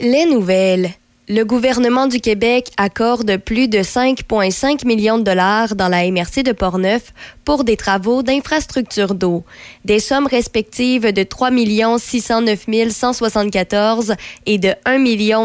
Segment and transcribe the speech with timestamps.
[0.00, 0.90] Les nouvelles.
[1.28, 6.52] Le gouvernement du Québec accorde plus de 5,5 millions de dollars dans la MRC de
[6.52, 9.44] Portneuf pour des travaux d'infrastructure d'eau.
[9.84, 11.50] Des sommes respectives de 3
[11.98, 14.14] 609 174
[14.46, 14.98] et de 1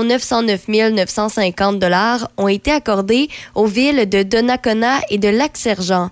[0.03, 6.09] 909 950 dollars ont été accordées aux villes de Donnacona et de Lac-Sergent.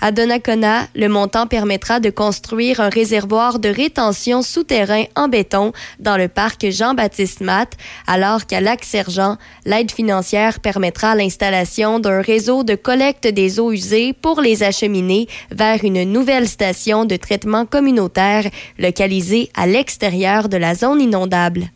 [0.00, 6.16] À Donnacona, le montant permettra de construire un réservoir de rétention souterrain en béton dans
[6.16, 13.26] le parc Jean-Baptiste Matt, alors qu'à Lac-Sergent, l'aide financière permettra l'installation d'un réseau de collecte
[13.26, 18.44] des eaux usées pour les acheminer vers une nouvelle station de traitement communautaire
[18.78, 21.70] localisée à l'extérieur de la zone inondable.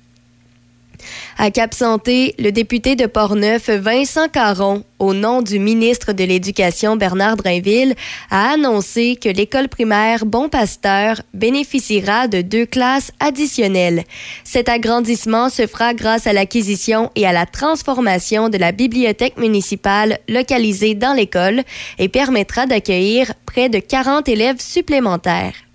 [1.41, 6.97] À Cap Santé, le député de Portneuf, Vincent Caron, au nom du ministre de l'Éducation
[6.97, 7.95] Bernard Drainville,
[8.29, 14.03] a annoncé que l'école primaire Bon Pasteur bénéficiera de deux classes additionnelles.
[14.43, 20.19] Cet agrandissement se fera grâce à l'acquisition et à la transformation de la bibliothèque municipale
[20.29, 21.63] localisée dans l'école
[22.01, 25.68] et permettra d'accueillir près de 40 élèves supplémentaires.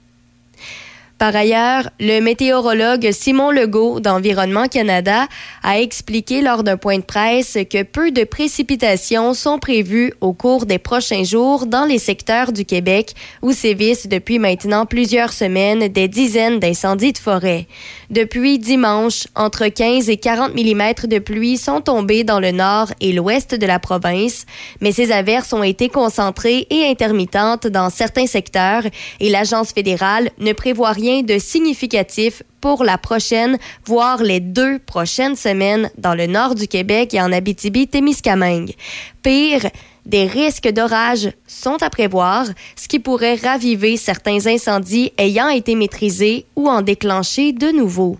[1.19, 5.28] Par ailleurs, le météorologue Simon Legault d'Environnement Canada
[5.61, 10.66] a expliqué lors d'un point de presse que peu de précipitations sont prévues au cours
[10.66, 16.08] des prochains jours dans les secteurs du Québec où sévissent depuis maintenant plusieurs semaines des
[16.08, 17.67] dizaines d'incendies de forêt.
[18.09, 23.14] Depuis dimanche, entre 15 et 40 mm de pluie sont tombés dans le nord et
[23.14, 24.45] l'ouest de la province,
[24.81, 28.84] mais ces averses ont été concentrées et intermittentes dans certains secteurs
[29.19, 35.35] et l'Agence fédérale ne prévoit rien de significatif pour la prochaine, voire les deux prochaines
[35.35, 38.73] semaines dans le nord du Québec et en Abitibi-Témiscamingue.
[39.21, 39.69] Pire,
[40.05, 42.45] des risques d'orage sont à prévoir,
[42.77, 48.17] ce qui pourrait raviver certains incendies ayant été maîtrisés ou en déclencher de nouveaux.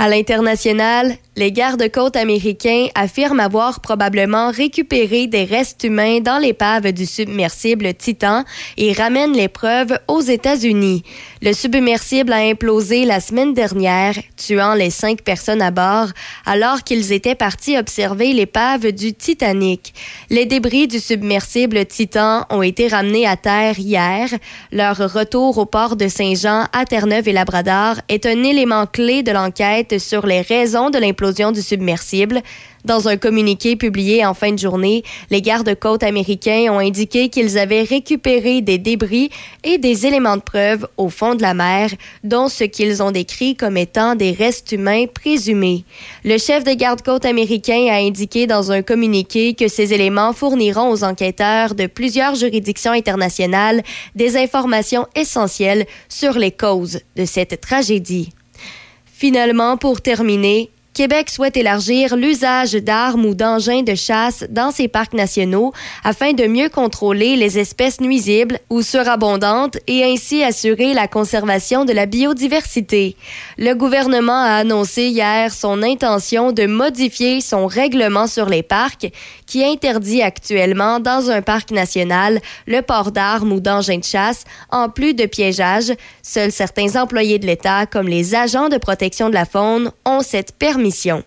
[0.00, 7.04] À l'international, les gardes-côtes américains affirment avoir probablement récupéré des restes humains dans l'épave du
[7.04, 8.44] submersible Titan
[8.76, 11.02] et ramènent les preuves aux États-Unis.
[11.42, 16.08] Le submersible a implosé la semaine dernière, tuant les cinq personnes à bord,
[16.46, 19.94] alors qu'ils étaient partis observer l'épave du Titanic.
[20.30, 24.28] Les débris du submersible Titan ont été ramenés à terre hier.
[24.70, 29.32] Leur retour au port de Saint-Jean à Terre-Neuve et Labrador est un élément clé de
[29.32, 32.42] l'enquête sur les raisons de l'implosion du submersible.
[32.84, 37.82] Dans un communiqué publié en fin de journée, les gardes-côtes américains ont indiqué qu'ils avaient
[37.82, 39.30] récupéré des débris
[39.64, 41.90] et des éléments de preuve au fond de la mer,
[42.22, 45.84] dont ce qu'ils ont décrit comme étant des restes humains présumés.
[46.24, 51.04] Le chef des gardes-côtes américains a indiqué dans un communiqué que ces éléments fourniront aux
[51.04, 53.82] enquêteurs de plusieurs juridictions internationales
[54.14, 58.30] des informations essentielles sur les causes de cette tragédie.
[59.18, 65.12] Finalement, pour terminer, Québec souhaite élargir l'usage d'armes ou d'engins de chasse dans ses parcs
[65.12, 65.72] nationaux
[66.04, 71.92] afin de mieux contrôler les espèces nuisibles ou surabondantes et ainsi assurer la conservation de
[71.92, 73.16] la biodiversité.
[73.56, 79.08] Le gouvernement a annoncé hier son intention de modifier son règlement sur les parcs
[79.48, 84.88] qui interdit actuellement dans un parc national le port d'armes ou d'engins de chasse en
[84.90, 85.92] plus de piégeage.
[86.22, 90.52] Seuls certains employés de l'État comme les agents de protection de la faune ont cette
[90.52, 91.24] permission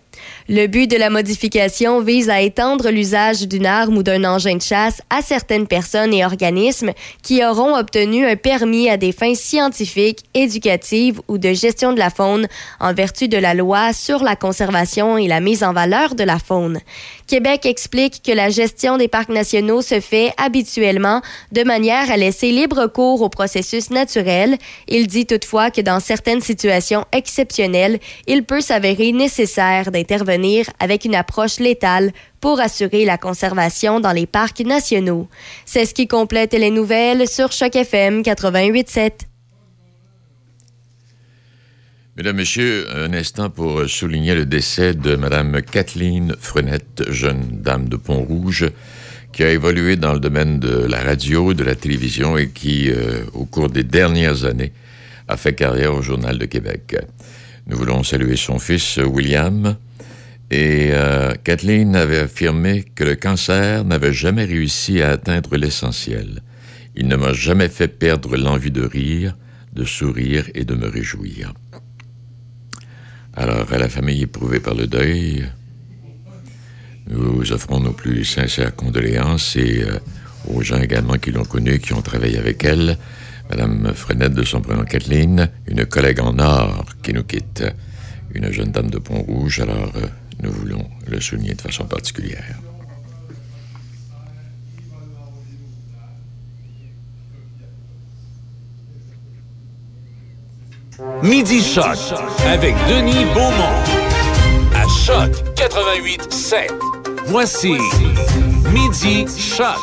[0.48, 4.62] le but de la modification vise à étendre l'usage d'une arme ou d'un engin de
[4.62, 10.24] chasse à certaines personnes et organismes qui auront obtenu un permis à des fins scientifiques,
[10.34, 12.46] éducatives ou de gestion de la faune
[12.80, 16.38] en vertu de la loi sur la conservation et la mise en valeur de la
[16.38, 16.80] faune.
[17.26, 21.22] Québec explique que la gestion des parcs nationaux se fait habituellement
[21.52, 24.58] de manière à laisser libre cours au processus naturel.
[24.88, 31.14] Il dit toutefois que dans certaines situations exceptionnelles, il peut s'avérer nécessaire d'intervenir avec une
[31.14, 35.28] approche létale pour assurer la conservation dans les parcs nationaux.
[35.64, 39.12] C'est ce qui complète les nouvelles sur Choc FM 88.7.
[42.16, 47.96] Mesdames, Messieurs, un instant pour souligner le décès de Mme Kathleen Frenette, jeune dame de
[47.96, 48.66] Pont-Rouge,
[49.32, 53.24] qui a évolué dans le domaine de la radio, de la télévision et qui, euh,
[53.32, 54.72] au cours des dernières années,
[55.26, 56.96] a fait carrière au Journal de Québec.
[57.66, 59.76] Nous voulons saluer son fils, William.
[60.52, 66.42] Et euh, Kathleen avait affirmé que le cancer n'avait jamais réussi à atteindre l'essentiel.
[66.94, 69.34] Il ne m'a jamais fait perdre l'envie de rire,
[69.72, 71.54] de sourire et de me réjouir.
[73.32, 75.48] Alors, à la famille éprouvée par le deuil,
[77.08, 79.98] nous offrons nos plus sincères condoléances et euh,
[80.48, 82.98] aux gens également qui l'ont connue, qui ont travaillé avec elle.
[83.48, 87.64] Madame Frenette de son prénom Kathleen, une collègue en or qui nous quitte.
[88.34, 89.60] une jeune dame de Pont-Rouge.
[89.60, 90.06] Alors, euh,
[90.42, 92.58] nous voulons le souligner de façon particulière.
[101.22, 101.96] Midi Choc
[102.46, 103.82] avec Denis Beaumont
[104.74, 106.72] à Choc 88 7.
[107.26, 107.74] Voici
[108.72, 109.78] Midi Choc.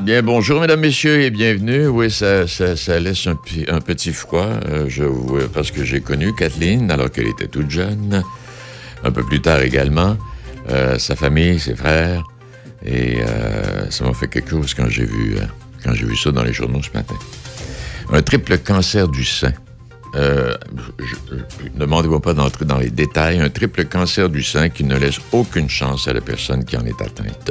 [0.00, 1.86] Bien, bonjour, mesdames, messieurs, et bienvenue.
[1.86, 5.04] Oui, ça, ça, ça laisse un, un, petit froid, euh, je,
[5.46, 8.22] parce que j'ai connu Kathleen alors qu'elle était toute jeune,
[9.04, 10.16] un peu plus tard également,
[10.70, 12.24] euh, sa famille, ses frères,
[12.84, 15.36] et euh, ça m'a fait quelque chose quand j'ai vu,
[15.84, 17.14] quand j'ai vu ça dans les journaux ce matin.
[18.12, 19.52] Un triple cancer du sein.
[20.16, 20.54] Euh,
[21.74, 25.18] ne demandez-moi pas d'entrer dans les détails, un triple cancer du sein qui ne laisse
[25.32, 27.50] aucune chance à la personne qui en est atteinte.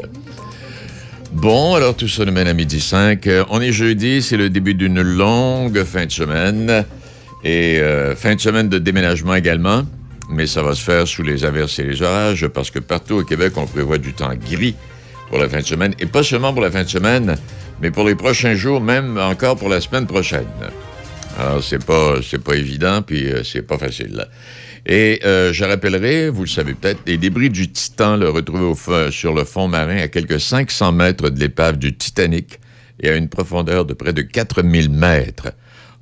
[1.33, 3.25] Bon, alors tout ça nous mène à midi 5.
[3.25, 6.85] Euh, on est jeudi, c'est le début d'une longue fin de semaine.
[7.43, 9.83] Et euh, fin de semaine de déménagement également.
[10.33, 13.23] Mais ça va se faire sous les averses et les orages parce que partout au
[13.23, 14.75] Québec, on prévoit du temps gris
[15.29, 15.93] pour la fin de semaine.
[15.99, 17.35] Et pas seulement pour la fin de semaine,
[17.81, 20.47] mais pour les prochains jours, même encore pour la semaine prochaine.
[21.37, 24.27] Alors, c'est pas, pas évident, puis euh, c'est pas facile.
[24.85, 29.11] Et euh, je rappellerai, vous le savez peut-être, les débris du Titan le retrouvés au
[29.11, 32.59] sur le fond marin à quelques 500 mètres de l'épave du Titanic
[32.99, 35.53] et à une profondeur de près de 4000 mètres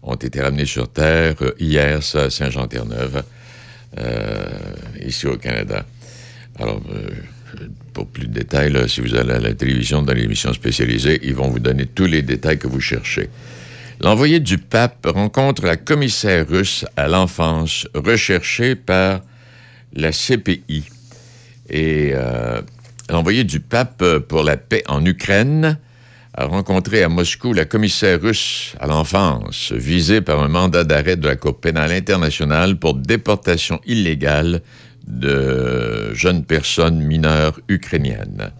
[0.04, 3.24] ont été ramenés sur Terre euh, hier, à Saint-Jean-Terre-Neuve,
[5.06, 5.86] ici au Canada.
[6.60, 6.82] Alors,
[7.94, 11.50] pour plus de détails, si vous allez à la télévision dans l'émission spécialisée, ils vont
[11.50, 13.30] vous donner tous les détails que vous cherchez.
[14.00, 19.22] L'envoyé du pape rencontre la commissaire russe à l'enfance recherchée par
[19.94, 20.86] la CPI.
[21.70, 22.62] Et euh,
[23.10, 25.78] l'envoyé du pape pour la paix en Ukraine
[26.34, 31.28] a rencontré à Moscou la commissaire russe à l'enfance visée par un mandat d'arrêt de
[31.28, 34.62] la Cour pénale internationale pour déportation illégale
[35.06, 38.52] de jeunes personnes mineures ukrainiennes.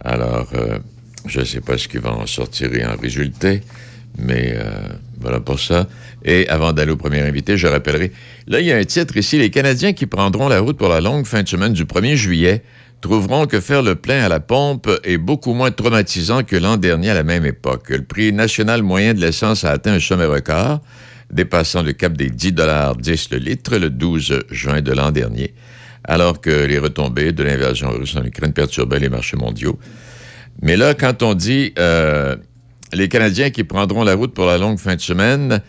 [0.00, 0.78] Alors, euh,
[1.26, 3.62] je ne sais pas ce qui va en sortir et en résulter.
[4.16, 4.70] Mais euh,
[5.18, 5.88] voilà pour ça.
[6.24, 8.12] Et avant d'aller au premier invité, je rappellerai,
[8.46, 11.00] là, il y a un titre ici, les Canadiens qui prendront la route pour la
[11.00, 12.62] longue fin de semaine du 1er juillet
[13.04, 17.10] trouveront que faire le plein à la pompe est beaucoup moins traumatisant que l'an dernier
[17.10, 17.90] à la même époque.
[17.90, 20.80] Le prix national moyen de l'essence a atteint un sommet record,
[21.30, 25.52] dépassant le cap des 10 dollars 10 le litre le 12 juin de l'an dernier,
[26.04, 29.78] alors que les retombées de l'invasion russe en Ukraine perturbaient les marchés mondiaux.
[30.62, 32.36] Mais là, quand on dit euh,
[32.94, 35.60] les Canadiens qui prendront la route pour la longue fin de semaine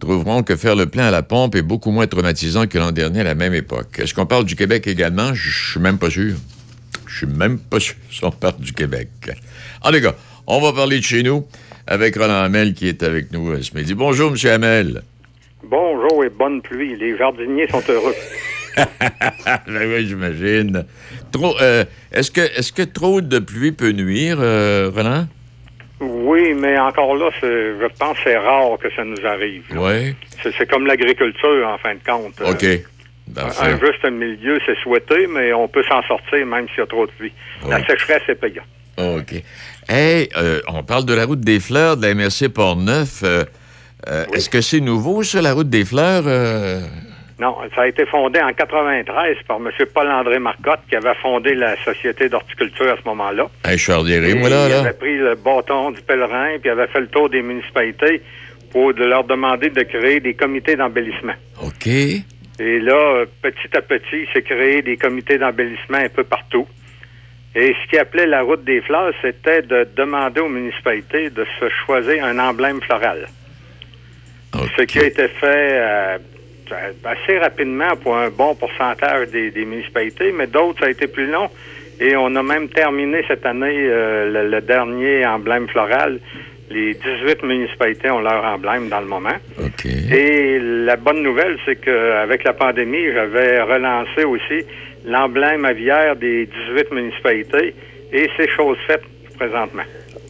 [0.00, 3.20] trouveront que faire le plein à la pompe est beaucoup moins traumatisant que l'an dernier
[3.20, 4.00] à la même époque.
[4.00, 5.34] Est-ce qu'on parle du Québec également?
[5.34, 6.34] Je suis même pas sûr.
[7.10, 9.08] Je suis même pas sûr si on parle du Québec.
[9.82, 10.14] En tout cas,
[10.46, 11.46] on va parler de chez nous
[11.86, 13.94] avec Roland Hamel qui est avec nous euh, ce midi.
[13.94, 14.50] Bonjour, M.
[14.50, 15.02] Hamel.
[15.64, 16.96] Bonjour et bonne pluie.
[16.96, 18.14] Les jardiniers sont heureux.
[18.76, 20.86] ben oui, j'imagine.
[21.32, 25.26] Trop, euh, est-ce que, est-ce que trop de pluie peut nuire, euh, Roland?
[26.00, 29.64] Oui, mais encore là, je pense que c'est rare que ça nous arrive.
[29.74, 30.14] Oui.
[30.42, 32.40] C'est comme l'agriculture, en fin de compte.
[32.40, 32.64] OK.
[33.36, 37.06] Un, juste milieu, c'est souhaité, mais on peut s'en sortir même s'il y a trop
[37.06, 37.32] de pluie.
[37.68, 38.66] La sécheresse est payante.
[38.98, 39.42] OK.
[39.88, 43.22] Hey, euh, on parle de la route des fleurs de la MRC Port-Neuf.
[43.22, 43.44] Euh,
[44.08, 46.24] euh, est-ce que c'est nouveau, ça, la route des fleurs?
[47.38, 49.70] Non, ça a été fondé en 93 par M.
[49.94, 53.48] Paul-André Marcotte, qui avait fondé la Société d'horticulture à ce moment-là.
[53.64, 57.00] Hey, je suis moi, là, Il avait pris le bâton du pèlerin, puis avait fait
[57.00, 58.22] le tour des municipalités
[58.70, 61.32] pour leur demander de créer des comités d'embellissement.
[61.62, 61.88] OK.
[62.60, 66.68] Et là, petit à petit, il s'est créé des comités d'embellissement un peu partout.
[67.54, 71.68] Et ce qui appelait la route des fleurs, c'était de demander aux municipalités de se
[71.84, 73.26] choisir un emblème floral.
[74.76, 76.18] Ce qui a été fait euh,
[77.04, 81.48] assez rapidement pour un bon pourcentage des, municipalités, mais d'autres, ça a été plus long.
[81.98, 86.20] Et on a même terminé cette année euh, le, dernier emblème floral.
[86.70, 89.36] Les 18 municipalités ont leur emblème dans le moment.
[89.84, 94.64] Et la bonne nouvelle, c'est qu'avec la pandémie, j'avais relancé aussi
[95.04, 97.74] l'emblème aviaire des 18 municipalités
[98.12, 99.02] et c'est chose faite
[99.36, 99.82] présentement.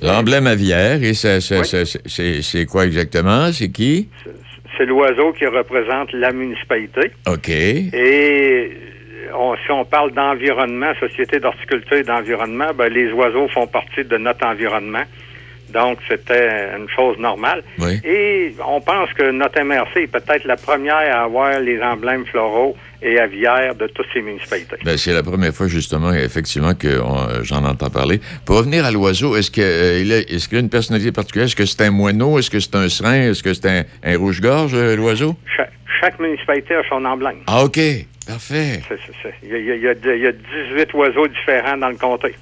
[0.02, 3.52] L'emblème aviaire, et c'est quoi exactement?
[3.52, 4.08] C'est qui?
[4.80, 7.10] c'est l'oiseau qui représente la municipalité.
[7.26, 7.50] OK.
[7.50, 8.72] Et
[9.64, 14.46] si on parle d'environnement, société d'horticulture et d'environnement, ben, les oiseaux font partie de notre
[14.46, 15.02] environnement.
[15.72, 17.62] Donc, c'était une chose normale.
[18.04, 22.76] Et on pense que notre MRC est peut-être la première à avoir les emblèmes floraux
[23.02, 24.76] et aviaires de toutes ces municipalités.
[24.84, 27.00] Ben, c'est la première fois, justement, effectivement, que
[27.42, 28.20] j'en entends parler.
[28.44, 31.46] Pour revenir à l'oiseau, est-ce qu'il euh, est qu'il a une personnalité particulière?
[31.46, 32.38] Est-ce que c'est un moineau?
[32.38, 33.30] Est-ce que c'est un serin?
[33.30, 35.36] Est-ce que c'est un, rouge-gorge, euh, l'oiseau?
[36.00, 37.40] chaque municipalité a son emblème.
[37.46, 37.78] Ah, OK.
[38.26, 38.80] Parfait.
[39.42, 42.34] Il y, y y a 18 oiseaux différents dans le comté.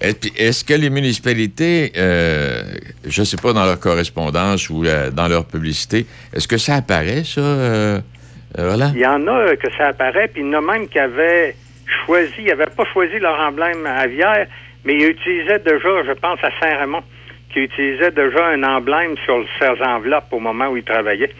[0.00, 2.62] Est-ce que les municipalités, euh,
[3.06, 6.76] je ne sais pas, dans leur correspondance ou euh, dans leur publicité, est-ce que ça
[6.76, 8.00] apparaît, ça, euh,
[8.58, 8.76] euh?
[8.94, 11.54] Il y en a que ça apparaît, puis il y en a même qui avaient
[12.04, 14.46] choisi, ils n'avaient pas choisi leur emblème aviaire,
[14.84, 17.02] mais ils utilisaient déjà, je pense à Saint-Raymond,
[17.52, 21.30] qui utilisaient déjà un emblème sur ses enveloppes au moment où ils travaillaient.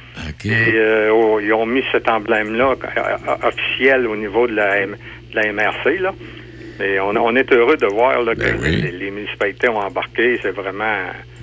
[0.45, 2.77] Et oh, ils ont mis cet emblème-là
[3.43, 4.97] officiel au niveau de la, de
[5.35, 5.99] la MRC.
[5.99, 6.13] Là.
[6.81, 8.83] Et on, on est heureux de voir là, que Ben oui.
[8.83, 10.39] les, les municipalités ont embarqué.
[10.43, 10.85] C'est vraiment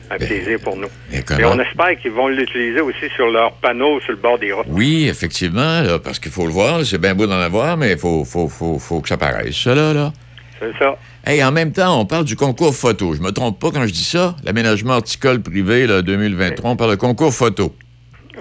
[0.09, 0.89] un plaisir pour nous.
[1.13, 4.37] et Et comment- on espère qu'ils vont l'utiliser aussi sur leurs panneaux sur le bord
[4.37, 4.65] des routes.
[4.67, 7.97] Oui, effectivement, là, parce qu'il faut le voir, c'est bien beau d'en avoir, mais il
[7.97, 10.11] faut, faut, faut, faut que ça paraisse, ça, là, là.
[10.59, 10.95] C'est ça.
[11.25, 13.13] Hey, en même temps, on parle du concours photo.
[13.15, 14.35] Je me trompe pas quand je dis ça?
[14.43, 17.73] L'aménagement horticole privé, là, 2023, on parle de concours photo.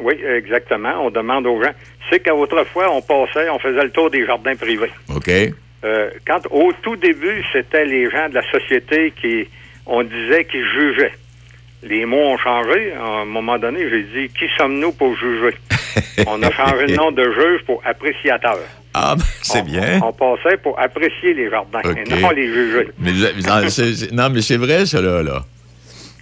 [0.03, 1.05] Oui, exactement.
[1.07, 1.71] On demande aux gens.
[2.11, 4.91] C'est qu'autrefois, on passait, on faisait le tour des jardins privés.
[5.15, 5.31] OK?
[5.85, 9.49] Euh, quand au tout début, c'était les gens de la société qui,
[9.87, 11.13] on disait, qui jugeaient.
[11.83, 12.93] Les mots ont changé.
[12.93, 15.57] À un moment donné, j'ai dit, qui sommes-nous pour juger?
[16.27, 18.59] on a changé le nom de juge pour appréciateur.
[18.93, 20.01] Ah, ben, c'est bien.
[20.03, 22.89] On, passait pour apprécier les jardins et non les juger.
[22.99, 25.23] Mais, non, c'est- non, mais c'est vrai, ça, là.
[25.23, 25.41] là.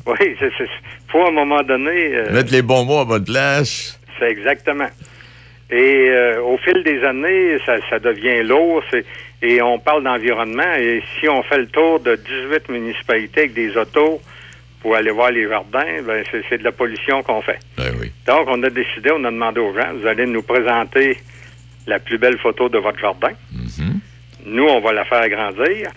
[0.06, 0.68] Oui, c'est, c'est,
[1.08, 2.14] faut à un moment donné.
[2.14, 3.98] euh, Mettre les bons mots à votre place.
[4.18, 4.88] C'est exactement.
[5.70, 8.82] Et euh, au fil des années, ça, ça devient lourd.
[8.90, 9.04] c'est-
[9.42, 10.74] et on parle d'environnement.
[10.78, 14.20] Et si on fait le tour de 18 municipalités avec des autos
[14.80, 17.58] pour aller voir les jardins, ben c'est, de la pollution qu'on fait.
[17.76, 18.10] Ben oui.
[18.26, 21.18] Donc, on a décidé, on a demandé aux gens, vous allez nous présenter
[21.86, 23.30] la plus belle photo de votre jardin.
[23.52, 24.00] Mhm.
[24.46, 25.90] Nous, on va la faire agrandir.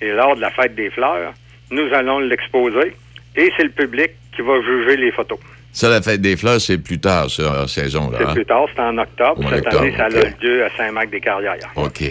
[0.00, 1.34] Et lors de la fête des fleurs,
[1.70, 2.94] nous allons l'exposer.
[3.34, 5.38] Et c'est le public qui va juger les photos.
[5.72, 8.10] Ça, la fête des fleurs, c'est plus tard, ça, en saison.
[8.16, 8.34] C'est hein?
[8.34, 9.42] plus tard, c'est en octobre.
[9.50, 11.56] Cette année, ça a lieu à Saint-Marc-des-Carrières.
[11.76, 12.02] OK.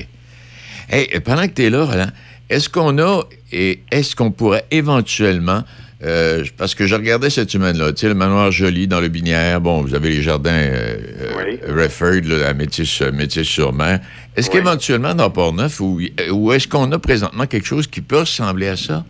[0.90, 2.08] Hey, pendant que tu es là, Roland,
[2.50, 5.64] est-ce qu'on a et est-ce qu'on pourrait éventuellement.
[6.04, 9.60] euh, parce que je regardais cette semaine-là, tu sais, le manoir joli dans le Binière.
[9.62, 10.96] Bon, vous avez les jardins euh,
[11.38, 11.60] Oui.
[11.68, 14.00] euh, là, à Métis, euh, Métis-sur-Mer.
[14.36, 14.58] Est-ce Oui.
[14.58, 16.00] qu'éventuellement, dans Port-Neuf, ou,
[16.32, 19.04] ou est-ce qu'on a présentement quelque chose qui peut ressembler à ça?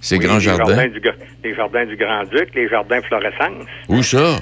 [0.00, 0.86] Ces Oui, grands les jardins?
[0.88, 1.00] du,
[1.44, 4.38] les jardins du Grand-Duc, les jardins Florescence, Où ça?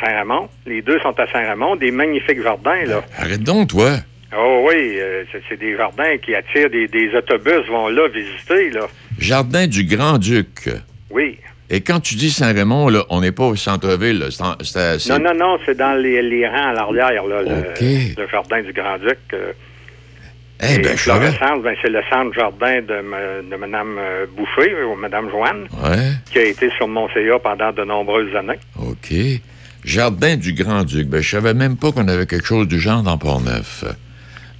[0.00, 0.48] Saint-Ramon.
[0.66, 3.02] Les deux sont à Saint-Ramon, des magnifiques jardins, là.
[3.18, 3.96] Arrête donc, toi.
[4.36, 8.86] Oh oui, euh, c'est, des jardins qui attirent des, des autobus, vont là visiter, là.
[9.18, 10.68] Jardin du Grand-Duc.
[11.10, 11.38] Oui.
[11.70, 14.28] Et quand tu dis Saint-Raymond, là, on n'est pas au centre-ville.
[14.40, 19.18] Non, non, non, c'est dans les, les rangs à l'arrière, là, le, jardin du Grand-Duc.
[19.32, 19.52] euh,
[20.62, 20.96] Eh et ben.
[20.96, 25.66] Florescence, ben, c'est le centre jardin de, ma- de Mme euh, Boucher, ou Mme Joanne,
[25.84, 26.12] Ouais.
[26.30, 28.58] qui a été sur mon CA pendant de nombreuses années.
[28.80, 29.12] OK.
[29.84, 31.06] Jardin du Grand-Duc.
[31.08, 33.84] Ben, je savais même pas qu'on avait quelque chose du genre dans Port-Neuf.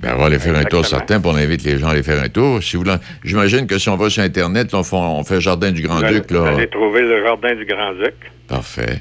[0.00, 2.03] Ben, on va aller faire un tour certain, puis on invite les gens à aller
[2.03, 2.62] faire un tour.
[2.62, 2.85] Si vous
[3.25, 6.37] J'imagine que si on va sur Internet, on, fait, on fait Jardin du Grand-Duc, vous
[6.45, 8.15] allez trouver le jardin du Grand-Duc.
[8.47, 9.00] Parfait.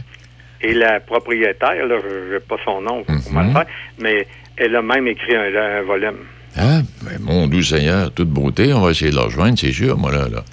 [0.62, 3.38] Et la propriétaire, là, je n'ai pas son nom pour Mhm.
[3.38, 3.66] me le faire,
[4.00, 6.16] mais elle a même écrit un, un volume.
[6.58, 9.98] Ah, ben, mon doux Seigneur, toute beauté, on va essayer de la rejoindre, c'est sûr,
[9.98, 10.30] moi, là.
[10.32, 10.44] là.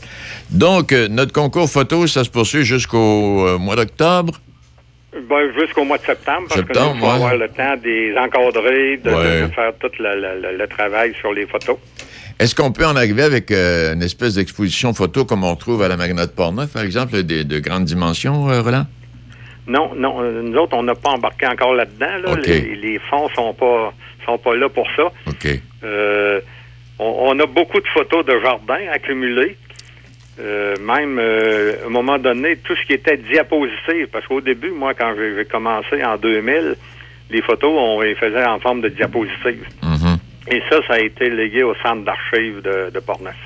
[0.51, 4.35] Donc, euh, notre concours photo, ça se poursuit jusqu'au euh, mois d'octobre.
[5.15, 7.11] Ben, jusqu'au mois de septembre, parce Septembre, que nous, ouais.
[7.13, 9.43] avoir le temps des encadrer, de, Ouais.
[9.43, 11.77] de faire tout le, le- le- travail sur les photos.
[12.39, 15.89] Est-ce qu'on peut en arriver avec euh, une espèce d'exposition photo comme on retrouve à
[15.89, 18.87] la Marina de Portneuf, par exemple, des- de grandes dimensions, euh, Roland?
[19.67, 22.17] Non, non, euh, nous autres, on n'a pas embarqué encore là-dedans.
[22.25, 22.35] Là.
[22.47, 23.93] Les, les fonds sont pas
[24.25, 25.05] sont pas là pour ça.
[25.29, 25.47] OK.
[25.85, 26.41] Euh,
[26.99, 29.57] on, on a beaucoup de photos de jardins accumulées.
[30.41, 34.71] Euh, même, euh, à un moment donné, tout ce qui était diapositive, parce qu'au début,
[34.71, 36.77] moi, quand j'ai commencé en 2000,
[37.31, 39.65] les photos, on les faisait en forme de diapositive.
[39.83, 40.19] Mhm.
[40.49, 43.37] Et ça, ça a été légué au centre d'archives de, de Portneuf.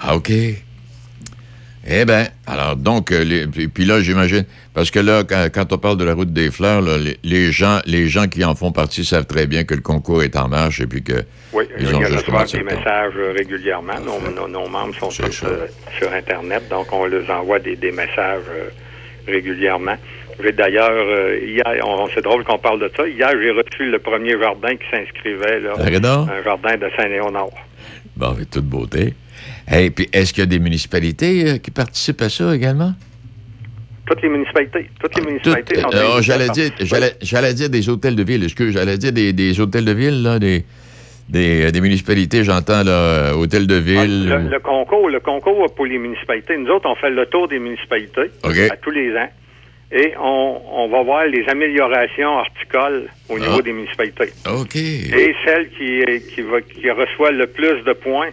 [0.00, 0.30] Ah, OK.
[1.86, 4.44] Eh bien, alors, donc, euh, les- puis là, j'imagine,
[4.74, 7.50] parce que là, quand, quand on parle de la route des fleurs, là, les, les
[7.52, 10.48] gens, les gens qui en font partie savent très bien que le concours est en
[10.48, 11.22] marche et puis que.
[11.52, 13.94] Oui, Ils ont juste des messages euh, régulièrement.
[14.04, 14.34] Nos, Parfait.
[14.36, 15.66] nos- nos membres sont euh,
[15.98, 18.68] sur Internet, donc on leur envoie des, des messages euh,
[19.26, 19.96] régulièrement.
[20.42, 23.06] J'ai d'ailleurs, euh, hier, on, c'est drôle qu'on parle de ça.
[23.08, 25.74] Hier, j'ai reçu le premier jardin qui s'inscrivait, là,
[26.30, 27.48] un jardin de Saint-Léonard.
[28.16, 29.14] Bon, avec toute beauté.
[29.70, 32.92] Et puis, est-ce qu'il y a des municipalités euh, qui participent à ça également?
[34.06, 37.68] Toutes les municipalités, toutes les Toutes, municipalités sont euh, oh, j'allais dire, j'allais, j'allais dire
[37.68, 40.64] des hôtels de ville, excuse, j'allais dire des, des hôtels de ville, là, des,
[41.28, 44.28] des, euh, des municipalités, j'entends, là, euh, hôtels de Ah, ville.
[44.30, 46.56] le, le concours, le concours pour les municipalités.
[46.56, 48.30] Nous autres, on fait le tour des municipalités
[48.70, 49.28] à tous les ans.
[49.92, 53.62] et on, va voir les améliorations horticoles au niveau Ah.
[53.62, 54.30] des municipalités.
[54.50, 54.76] OK.
[54.76, 56.00] Et celle qui,
[56.34, 58.28] qui, va, qui reçoit le plus de points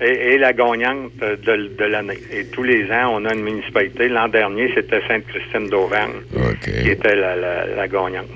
[0.00, 2.18] est, la gagnante de, de l'année.
[2.32, 4.08] Et tous les ans, on a une municipalité.
[4.08, 6.20] L'an dernier, c'était Sainte-Christine d'Auvergne
[6.62, 8.26] qui était la, la, la gagnante.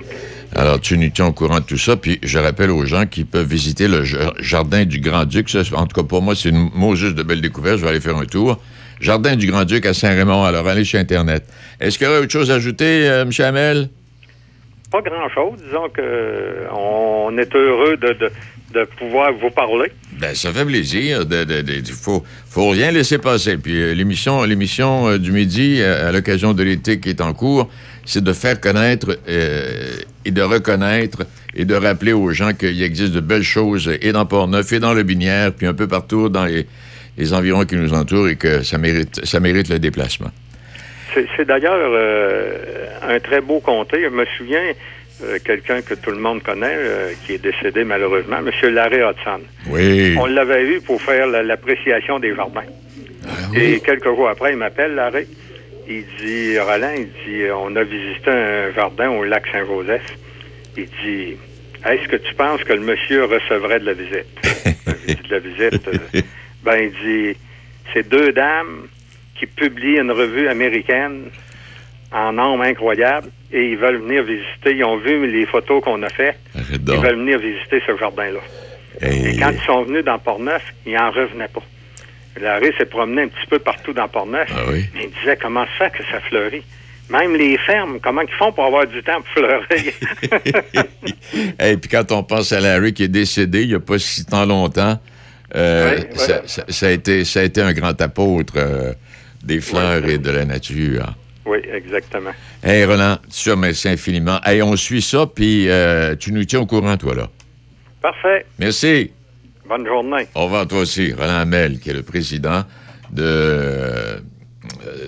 [0.56, 3.24] Alors, tu nous tiens au courant de tout ça, puis je rappelle aux gens qui
[3.24, 5.48] peuvent visiter le ja- jardin du Grand-Duc.
[5.74, 7.78] En tout cas, pour moi, c'est une mot juste de belle découverte.
[7.78, 8.58] Je vais aller faire un tour.
[9.00, 10.44] Jardin du Grand-Duc à Saint-Raymond.
[10.44, 11.44] Alors, allez sur Internet.
[11.80, 13.30] Est-ce qu'il y aurait autre chose à ajouter, euh, M.
[13.38, 13.88] Hamel?
[14.90, 15.60] Pas grand-chose.
[15.64, 18.32] Disons que euh, est heureux de, de,
[18.72, 19.90] de pouvoir vous parler.
[20.20, 21.24] Ben, ça fait plaisir.
[21.24, 23.56] De, de- de- de- faut, faut rien laisser passer.
[23.56, 27.32] Puis euh, l'émission, l'émission euh, du midi, euh, à l'occasion de l'été qui est en
[27.32, 27.70] cours,
[28.04, 29.18] c'est de faire connaître
[30.24, 34.24] et de reconnaître et de rappeler aux gens qu'il existe de belles choses et dans
[34.24, 36.66] Port-Neuf et dans le Binière, puis un peu partout dans les,
[37.18, 40.30] les environs qui nous entourent et que ça mérite, ça mérite le déplacement.
[41.36, 41.90] C'est d'ailleurs
[43.08, 44.02] un très beau comté.
[44.04, 44.62] Je me souviens,
[45.24, 48.50] euh, quelqu'un que tout le monde connaît, euh, qui est décédé malheureusement, M.
[48.74, 49.40] Larry Hudson.
[49.68, 50.14] Oui.
[50.18, 52.62] On l'avait eu pour faire la- l'appréciation des jardins.
[53.26, 55.26] Ah Et quelques jours après, il m'appelle, Larry.
[55.88, 60.02] Il dit, Roland, il dit, on a visité un jardin au lac Saint-Joseph.
[60.76, 61.36] Il dit,
[61.86, 64.26] est-ce que tu penses que le monsieur recevrait de la visite?
[65.08, 65.88] De la visite.
[65.88, 66.20] euh,
[66.62, 66.90] ben, il
[67.32, 67.38] dit,
[67.92, 68.86] c'est deux dames
[69.38, 71.24] qui publient une revue américaine
[72.12, 74.76] en nombre incroyable et ils veulent venir visiter.
[74.76, 76.38] Ils ont vu les photos qu'on a faites.
[76.54, 77.04] Arrête Ils donc.
[77.04, 78.40] veulent venir visiter ce jardin-là.
[79.00, 79.28] Hey.
[79.28, 81.62] Et quand ils sont venus dans Port-Neuf, ils n'en revenaient pas.
[82.40, 84.48] Larry s'est promené un petit peu partout dans Port-Neuf.
[84.54, 84.84] Ah oui?
[84.94, 86.62] Il disait comment ça que ça fleurit?
[87.10, 89.92] Même les fermes, comment ils font pour avoir du temps pour fleurir?
[91.60, 94.24] Et puis quand on pense à Larry qui est décédé il n'y a pas si
[94.24, 95.00] tant longtemps,
[95.54, 96.42] euh, Oui, ça, voilà.
[96.48, 98.92] ça- ça a été, ça a été un grand apôtre euh,
[99.42, 101.14] des fleurs et de la nature.
[101.48, 102.30] Oui, exactement.
[102.62, 104.40] Hey Roland, tu te remercie infiniment.
[104.44, 107.28] Hey, on suit ça, puis euh, tu nous tiens au courant, toi, là.
[108.02, 108.46] Parfait.
[108.58, 109.10] Merci.
[109.68, 110.26] Bonne journée.
[110.34, 111.12] Au revoir, toi aussi.
[111.12, 112.64] Roland Hamel, qui est le président
[113.12, 114.18] de, euh,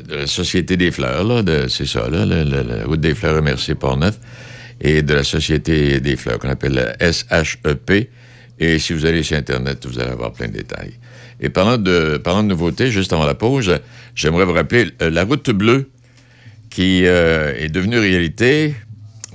[0.06, 3.14] de la Société des Fleurs, là, de- c'est ça, là, le- le- la Route des
[3.14, 4.18] Fleurs MRC Port-Neuf,
[4.80, 8.10] et de la Société des Fleurs, qu'on appelle la SHEP.
[8.58, 10.92] Et si vous allez sur Internet, vous allez avoir plein de détails.
[11.40, 13.78] Et parlant de, parlant de nouveautés, juste avant la pause,
[14.14, 15.88] j'aimerais vous rappeler euh, la route bleue
[16.70, 18.74] qui euh, est devenue réalité.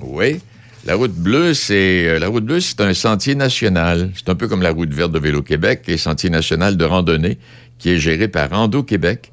[0.00, 0.40] Oui.
[0.86, 4.10] La route bleue, c'est euh, la route bleue, c'est un sentier national.
[4.14, 7.38] C'est un peu comme la route verte de Vélo Québec, est sentier national de randonnée,
[7.78, 9.32] qui est géré par Rando Québec.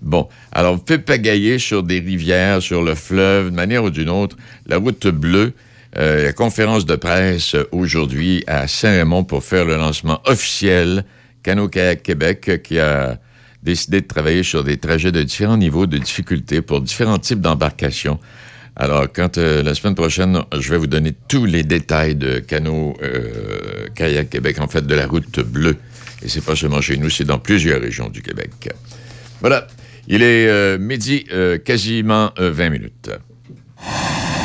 [0.00, 4.08] Bon, alors vous pouvez pagailler sur des rivières, sur le fleuve, de manière ou d'une
[4.08, 4.36] autre.
[4.66, 5.52] La route bleue,
[5.98, 11.04] euh, la conférence de presse aujourd'hui à Saint-Raymond pour faire le lancement officiel
[11.42, 13.18] Cano Kayak Québec euh, qui a
[13.62, 18.18] décidé de travailler sur des trajets de différents niveaux de difficulté pour différents types d'embarcations.
[18.74, 22.96] Alors, quand euh, la semaine prochaine, je vais vous donner tous les détails de Cano
[23.02, 25.76] euh, Kayak Québec, en fait, de la route bleue.
[26.22, 28.50] Et c'est pas seulement chez nous, c'est dans plusieurs régions du Québec.
[29.40, 29.66] Voilà.
[30.08, 33.10] Il est euh, midi, euh, quasiment euh, 20 minutes.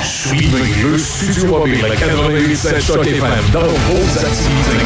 [0.04, 4.84] Suivez le Studio Mobile 88.7 Choc FM dans vos activités.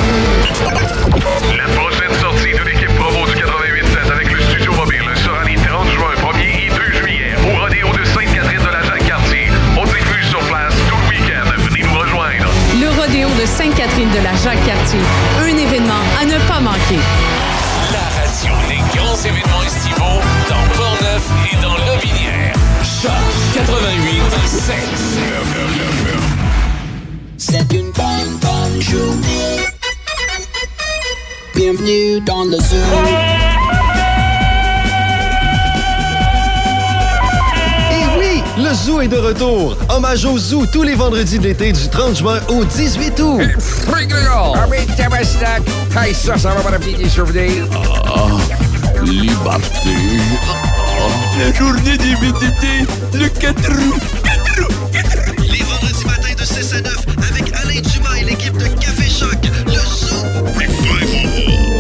[14.14, 15.00] De la Jacques-Cartier.
[15.42, 17.00] Un événement à ne pas manquer.
[17.92, 22.56] La radio des grands événements estivaux dans Port-Neuf et dans Lobinière.
[22.84, 23.12] Choc
[23.56, 24.74] 88.7.
[27.38, 29.58] C'est une bonne, bonne journée.
[31.56, 33.51] Bienvenue dans le Zoom.
[38.82, 39.78] Zoo est de retour.
[39.90, 43.42] Hommage au zoo tous les vendredis de l'été du 30 juin au 18 août.
[43.94, 44.66] Ah!
[46.00, 46.62] Hey, ça, ça va
[47.10, 47.68] souvenir.
[49.04, 49.96] Liberté.
[51.40, 54.02] La journée des VTT, le 4 août.
[55.40, 59.38] Les vendredis matins de 6 à 9 avec Alain Dumas et l'équipe de Café Choc.
[59.68, 60.26] Le zoo.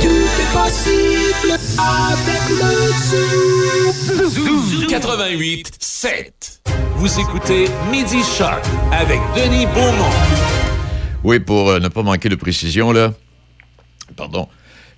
[0.01, 2.73] Tout est possible avec le
[4.29, 4.85] Zoom.
[4.87, 6.60] 88.7.
[7.01, 8.61] Vous écoutez Midi Choc
[8.91, 10.13] avec Denis Beaumont.
[11.23, 13.11] Oui, pour euh, ne pas manquer de précision, là,
[14.15, 14.47] pardon,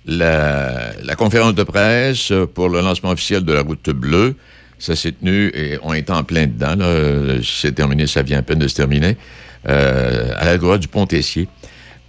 [0.04, 4.36] la, la conférence de presse pour le lancement officiel de la route bleue,
[4.78, 6.76] ça s'est tenu et on est en plein dedans.
[7.42, 9.16] C'est terminé, ça vient à peine de se terminer,
[9.66, 11.48] euh, à l'Agora du Pont-Tessier.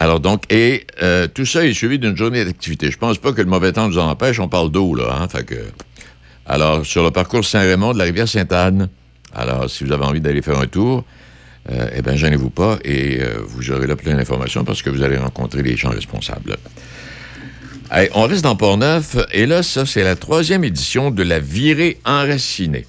[0.02, 2.92] Alors donc, et euh, tout ça est suivi d'une journée d'activité.
[2.92, 5.20] Je pense pas que le mauvais temps nous en empêche, on parle d'eau, là.
[5.22, 5.56] Hein, fait que,
[6.46, 8.90] alors, sur le parcours Saint-Raymond de la rivière Sainte-Anne,
[9.36, 11.04] Alors, si vous avez envie d'aller faire un tour,
[11.70, 15.04] euh, eh bien, gênez-vous pas et euh, vous aurez là plein d'informations parce que vous
[15.04, 16.58] allez rencontrer les gens responsables.
[17.92, 22.00] Hey, on reste dans Port-Neuf et là, ça, c'est la troisième édition de la virée
[22.06, 22.86] enracinée.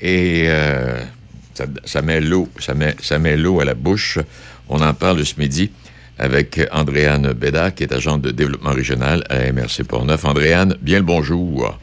[0.00, 0.98] Et euh,
[1.54, 4.18] ça, ça met l'eau, ça met, ça met l'eau à la bouche.
[4.68, 5.70] On en parle ce midi
[6.18, 10.24] avec Andréane Bédard, qui est agente de développement régional à MRC Port-Neuf.
[10.24, 11.78] Andréane, bien le bonjour.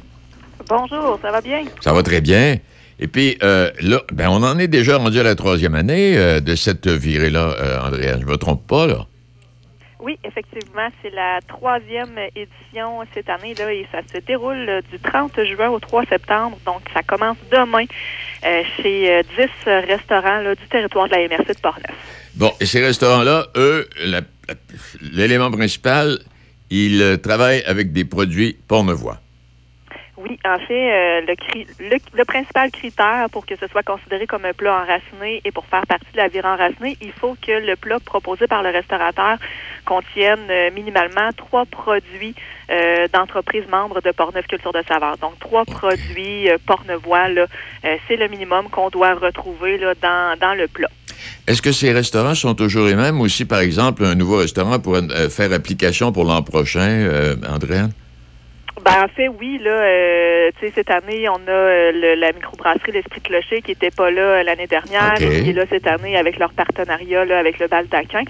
[0.70, 1.64] Bonjour, ça va bien?
[1.82, 2.58] Ça va très bien.
[3.00, 6.40] Et puis, euh, là, ben, on en est déjà rendu à la troisième année euh,
[6.40, 8.22] de cette virée-là, euh, Andréane.
[8.22, 9.06] Je ne me trompe pas, là?
[10.00, 15.00] Oui, effectivement, c'est la troisième édition cette année là et ça se déroule euh, du
[15.00, 16.58] 30 juin au 3 septembre.
[16.66, 17.86] Donc, ça commence demain
[18.42, 21.96] chez euh, 10 restaurants là, du territoire de la MRC de Portneuf.
[22.36, 23.90] Bon, et ces restaurants-là, eux,
[25.02, 26.20] l'élément principal,
[26.70, 29.20] ils travaillent avec des produits pornevois.
[30.30, 34.26] Oui, en fait, euh, le, cri- le, le principal critère pour que ce soit considéré
[34.28, 37.52] comme un plat enraciné et pour faire partie de la virée enracinée, il faut que
[37.52, 39.38] le plat proposé par le restaurateur
[39.86, 42.36] contienne euh, minimalement trois produits
[42.70, 45.18] euh, d'entreprises membres de Portneuf Culture de Saveur.
[45.18, 46.58] Donc, trois produits euh,
[48.08, 50.90] c'est le minimum qu'on doit retrouver là, dans, dans le plat.
[51.48, 54.80] Est-ce que ces restaurants sont toujours les mêmes ou si, par exemple, un nouveau restaurant
[54.80, 57.92] pourrait faire application pour l'an prochain, Andréane?
[58.88, 62.32] Ben, en fait, oui, là, euh, tu sais, cette année, on a euh, le- la
[62.32, 65.88] microbrasserie L'Esprit Clocher qui était pas là euh, l'année dernière, et qui est là cette
[65.88, 68.24] année avec leur partenariat là, avec le Baldaquin.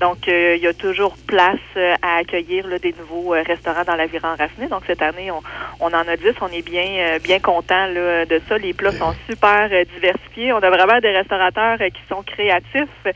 [0.00, 3.96] Donc, euh, il y a toujours place euh, à accueillir là, des nouveaux restaurants dans
[3.96, 4.66] la virée enracinée.
[4.68, 5.40] Donc, cette année, on,
[5.80, 6.34] on en a 10.
[6.42, 8.58] On est bien, euh, bien content de ça.
[8.58, 10.52] Les plats sont super diversifiés.
[10.52, 13.06] On a vraiment des restaurateurs qui sont créatifs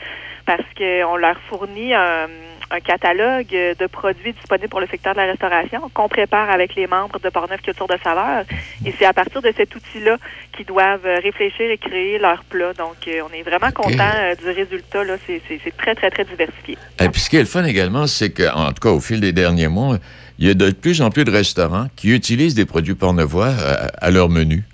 [0.46, 2.28] parce qu'on leur fournit un,
[2.70, 6.74] un catalogue euh, de produits disponibles pour le secteur de la restauration qu'on prépare avec
[6.74, 8.44] les membres de Portneuf Culture de Saveur.
[8.85, 10.18] Et c'est à partir de cet outil-là
[10.57, 12.72] qu'ils doivent euh, réfléchir et créer leur plat.
[12.74, 14.11] Donc, euh, on est vraiment content
[14.42, 15.05] du résultat.
[15.05, 15.40] Là, c'est,
[15.76, 16.76] très, très, très diversifié.
[17.00, 19.33] Et puis ce qui est le fun également, c'est qu'en tout cas, au fil des
[19.33, 19.98] derniers mois,
[20.38, 24.07] il y a de plus en plus de restaurants qui utilisent des produits pornevois à,
[24.07, 24.64] à leur menu.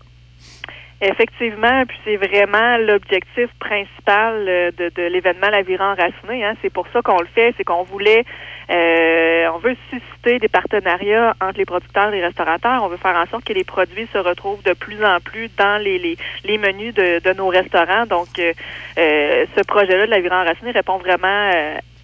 [1.05, 6.45] Effectivement, puis c'est vraiment l'objectif principal euh, de, l'événement La Virée enracinée.
[6.45, 6.55] Hein.
[6.63, 8.25] C'est pour ça qu'on le fait, c'est qu'on voulait,
[8.71, 12.85] euh, on veut susciter des partenariats entre les producteurs et les restaurateurs.
[12.85, 15.83] On veut faire en sorte que les produits se retrouvent de plus en plus dans
[15.83, 16.17] les,
[16.57, 18.07] menus de, nos restaurants.
[18.07, 18.53] Donc, euh,
[18.97, 21.51] ce projet-là de La Virée enracinée répond vraiment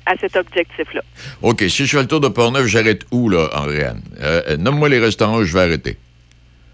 [0.09, 1.03] à cet objectif-là.
[1.43, 5.37] OK, si je fais le tour de Portneuf, j'arrête où, là, euh, Nomme-moi les restaurants
[5.37, 5.97] où je vais arrêter.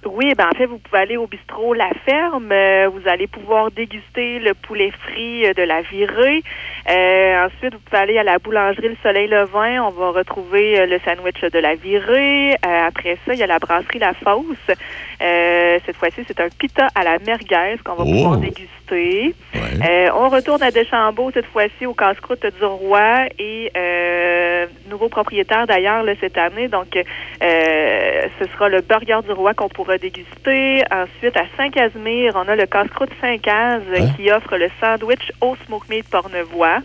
[0.07, 2.51] Oui, ben en fait, vous pouvez aller au bistrot La Ferme.
[2.53, 6.43] Euh, vous allez pouvoir déguster le poulet frit euh, de la virée.
[6.91, 9.83] Euh, ensuite, vous pouvez aller à la boulangerie Le Soleil Levin.
[9.83, 12.53] On va retrouver le sandwich de la virée.
[12.67, 14.77] Euh, après ça, il y a la brasserie La Fosse.
[15.23, 18.13] Euh, cette fois-ci, c'est un pita à la merguez qu'on va Oh!
[18.13, 18.69] pouvoir déguster.
[18.93, 25.67] Euh, on retourne à Deschambault cette fois-ci au casse-croûte du roi et euh, nouveau propriétaire
[25.67, 26.69] d'ailleurs cette année.
[26.69, 30.83] Donc, euh, ce sera le burger du roi qu'on pourra déguster.
[30.91, 34.13] Ensuite, à Saint-Casimir, on a le casse-croûte Saint-Caz Hein?
[34.17, 36.79] qui offre le sandwich au smoke meat pornevois.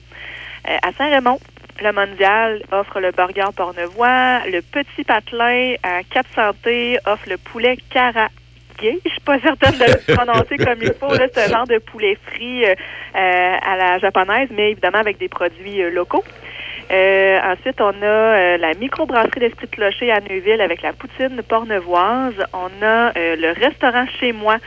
[0.67, 1.39] Euh, à Saint-Raymond,
[1.81, 4.39] le Mondial offre le burger pornevois.
[4.47, 8.27] Le Petit Patelin à Cap Santé offre le poulet cara
[8.81, 11.13] je suis pas certaine de le prononcer comme il faut.
[11.13, 11.27] là.
[11.33, 12.75] C'est un genre de poulet frit euh,
[13.15, 16.23] euh, à la japonaise, mais évidemment avec des produits euh, locaux.
[16.91, 21.41] Euh, ensuite, on a euh, la microbrasserie d'Esprit de Clocher à Neuville avec la poutine
[21.47, 22.33] pornevoise.
[22.53, 24.57] On a euh, le restaurant Chez Moi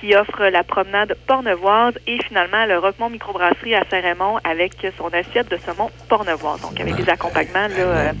[0.00, 5.50] qui offre la promenade pornevoise et finalement le Roquemont microbrasserie à Saint-Raymond avec son assiette
[5.50, 8.12] de saumon pornevoise, donc avec des accompagnements là, euh,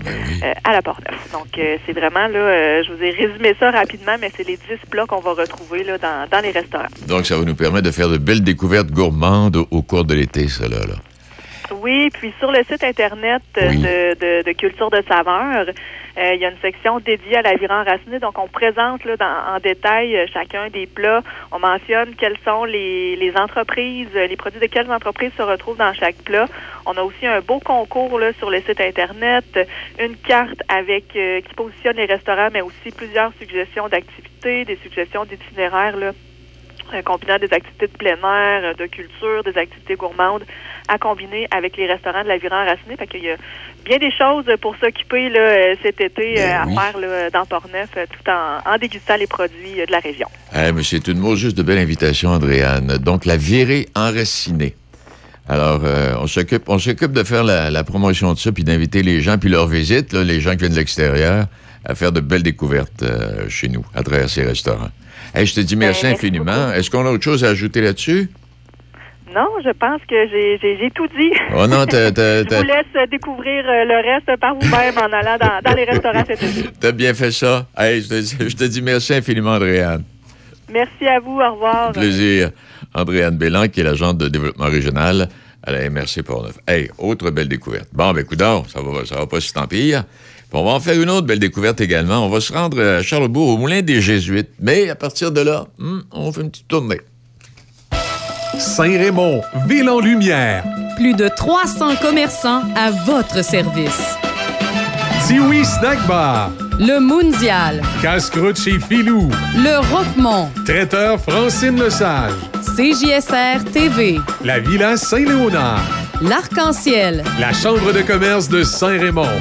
[0.44, 1.32] euh, à la porte-neuf.
[1.32, 4.56] Donc euh, c'est vraiment là, euh, je vous ai résumé ça rapidement, mais c'est les
[4.56, 6.86] 10 plats qu'on va retrouver là, dans, dans les restaurants.
[7.08, 10.48] Donc, ça va nous permettre de faire de belles découvertes gourmandes au, cours de l'été,
[10.48, 10.76] ça, là.
[11.72, 13.78] Oui, puis sur le site internet euh, Oui.
[13.78, 15.66] de, de, de Culture de saveur,
[16.18, 18.18] euh, il y a une section dédiée à la virée enracinée.
[18.18, 21.22] Donc, on présente là, dans- en détail euh, chacun des plats.
[21.52, 25.94] On mentionne quelles sont les, les entreprises, les produits de quelles entreprises se retrouvent dans
[25.94, 26.46] chaque plat.
[26.86, 29.44] On a aussi un beau concours là, sur le site internet,
[30.00, 35.24] une carte avec euh, qui positionne les restaurants, mais aussi plusieurs suggestions d'activités, des suggestions
[35.24, 36.12] d'itinéraires là,
[37.04, 40.44] combinant des activités de plein air, de culture, des activités gourmandes
[40.90, 42.96] à combiner avec les restaurants de la virée enracinée.
[42.98, 43.36] Fait qu'il y a
[43.84, 47.90] bien des choses pour s'occuper là, euh, cet été euh, à faire là, dans Port-Neuf,
[47.96, 50.28] euh, tout en, en dégustant les produits de la région.
[50.54, 52.98] Eh, mais c'est une mot juste de belle invitation, Andréane.
[52.98, 54.74] Donc, la virée enracinée.
[55.48, 59.02] Alors, euh, on s'occupe, on s'occupe de faire la, la promotion de ça, puis d'inviter
[59.02, 61.46] les gens, puis leur visite, là, les gens qui viennent de l'extérieur,
[61.84, 64.90] à faire de belles découvertes euh, chez nous, à travers ces restaurants.
[65.34, 66.72] Hey, je te dis merci Ben, merci infiniment.
[66.72, 68.28] Est-ce qu'on a autre chose à ajouter là-dessus?
[69.34, 71.30] Non, je pense que j'ai- tout dit.
[71.56, 75.76] Oh non, Je vous laisse découvrir euh, le reste par vous-même en allant dans, dans
[75.76, 76.68] les restaurants cet été.
[76.80, 77.66] T'as bien fait ça.
[77.76, 80.02] Hey, je te, dis- je te dis merci infiniment, Andréane.
[80.72, 81.38] Merci à vous.
[81.40, 81.92] Au revoir.
[81.92, 82.50] Plaisir.
[82.94, 85.28] Andréane Bélan, qui est l'agente de développement régional
[85.62, 86.58] à la MRC Portneuf.
[86.66, 87.88] Hey, autre belle découverte.
[87.92, 90.04] Bon, ben, coudonc, ça va, ça va pas si tant pire.
[90.04, 92.26] Puis on va en faire une autre belle découverte également.
[92.26, 94.50] On va se rendre à Charlebourg, au Moulin des Jésuites.
[94.60, 97.00] Mais à partir de là, hmm, on fait une petite tournée.
[98.60, 100.62] Saint-Raymond, ville en lumière.
[100.96, 104.16] Plus de 300 commerçants à votre service.
[105.26, 106.50] Tiwi Snack Bar.
[106.78, 107.80] Le Mondial.
[108.02, 109.30] Casse-croûte chez Filou.
[109.56, 110.50] Le Roquemont.
[110.66, 112.32] Traiteur Francine Lesage.
[112.76, 114.20] CJSR TV.
[114.44, 115.80] La Villa Saint-Léonard.
[116.20, 117.24] L'Arc-en-Ciel.
[117.38, 119.40] La Chambre de commerce de Saint-Raymond.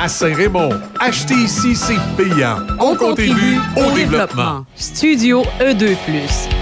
[0.00, 2.58] À Saint-Raymond, acheter ici, c'est payant.
[2.78, 4.64] On contribue au développement.
[4.76, 5.96] Studio E2+.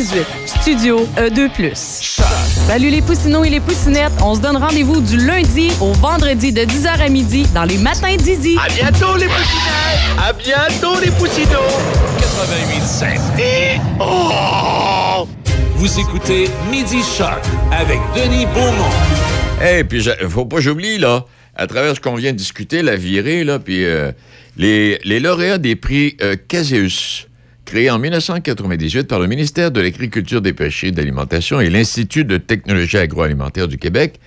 [0.00, 0.26] 8818.
[0.62, 1.74] Studio E2+.
[2.66, 4.12] Salut les poussinots et les poussinettes.
[4.22, 8.16] On se donne rendez-vous du lundi au vendredi de 10h à midi dans les matins
[8.16, 8.56] d'Izzy.
[8.58, 10.18] À bientôt, les poussinettes!
[10.18, 11.68] À bientôt, les poussinots!
[12.18, 13.80] 88.7.
[14.00, 15.28] Oh!
[15.76, 18.90] Vous écoutez Midi Shark avec Denis Beaumont.
[19.60, 21.24] Hey, puis je- faut pas que j'oublie, là,
[21.56, 24.12] à travers ce qu'on vient de discuter, la virée, là, puis euh,
[24.56, 27.26] les, les lauréats des prix euh, Caseus,
[27.70, 32.24] créés en 1998 par le ministère de l'Agriculture, des Pêcheries et de l'Alimentation et l'Institut
[32.24, 34.18] de technologie agroalimentaire du Québec,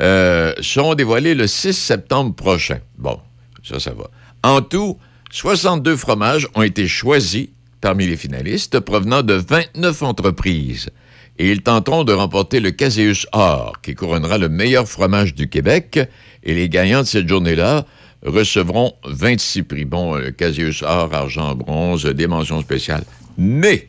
[0.00, 2.80] euh, seront dévoilés le 6 septembre prochain.
[2.98, 3.20] Bon,
[3.64, 4.10] ça, ça va.
[4.42, 4.98] En tout,
[5.30, 7.48] 62 fromages ont été choisis
[7.80, 10.90] parmi les finalistes provenant de 29 entreprises.
[11.38, 15.98] Et ils tenteront de remporter le Caseus Or, qui couronnera le meilleur fromage du Québec.
[16.42, 17.86] Et les gagnants de cette journée-là
[18.24, 19.84] recevront 26 prix.
[19.84, 23.04] Bon, le Caseus Or, argent, bronze, des mentions spéciales.
[23.36, 23.88] Mais,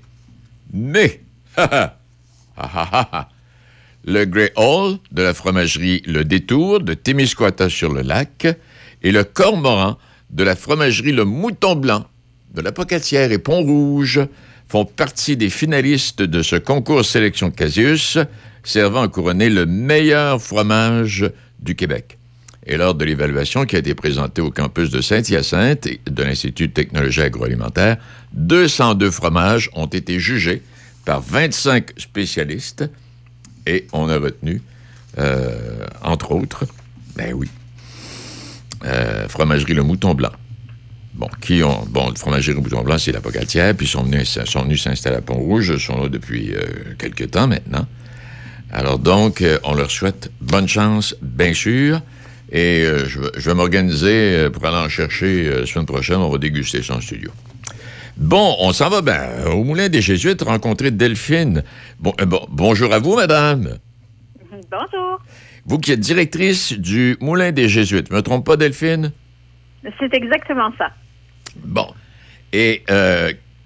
[0.74, 1.22] mais,
[4.06, 8.48] le Grey Hall de la fromagerie Le Détour de Témiscouata-sur-le-Lac
[9.02, 9.98] et le Cormoran
[10.30, 12.06] de la fromagerie Le Mouton Blanc
[12.54, 14.22] de la Pocatière et Pont-Rouge
[14.68, 18.20] font partie des finalistes de ce concours sélection Casius
[18.64, 21.26] servant à couronner le meilleur fromage
[21.60, 22.19] du Québec.
[22.70, 26.68] Et lors de l'évaluation qui a été présentée au campus de Saint-Hyacinthe et de l'Institut
[26.68, 27.98] de technologie agroalimentaire,
[28.34, 30.62] 202 fromages ont été jugés
[31.04, 32.88] par 25 spécialistes
[33.66, 34.62] et on a retenu,
[35.18, 36.66] euh, entre autres,
[37.16, 37.50] ben oui,
[38.86, 40.32] euh, Fromagerie Le Mouton Blanc.
[41.16, 41.88] Bon, qui ont.
[41.90, 45.72] Bon, Fromagerie Le Mouton Blanc, c'est la Pocatière, puis ils sont venus, s'installer à Pont-Rouge,
[45.74, 46.62] ils sont là depuis euh,
[47.00, 47.88] quelques temps maintenant.
[48.72, 52.02] Alors donc, euh, on leur souhaite bonne chance, bien sûr.
[52.52, 55.86] Et euh, je, vais- je vais m'organiser euh, pour aller en chercher euh, la semaine
[55.86, 56.18] prochaine.
[56.18, 57.32] On va déguster ça en studio.
[58.18, 61.64] Bon, on s'en va ben, au Moulin des Jésuites rencontrer Delphine.
[62.00, 63.78] Bon, euh, bon- bonjour à vous, madame.
[64.72, 65.20] Bonjour.
[65.66, 68.12] Vous qui êtes directrice du Moulin des Jésuites.
[68.12, 69.12] Me trompe pas, Delphine?
[70.00, 70.90] C'est exactement ça.
[71.64, 71.88] Bon.
[72.52, 72.84] Et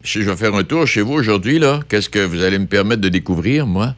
[0.03, 2.65] si je vais faire un tour chez vous aujourd'hui, là, qu'est-ce que vous allez me
[2.67, 3.95] permettre de découvrir, moi?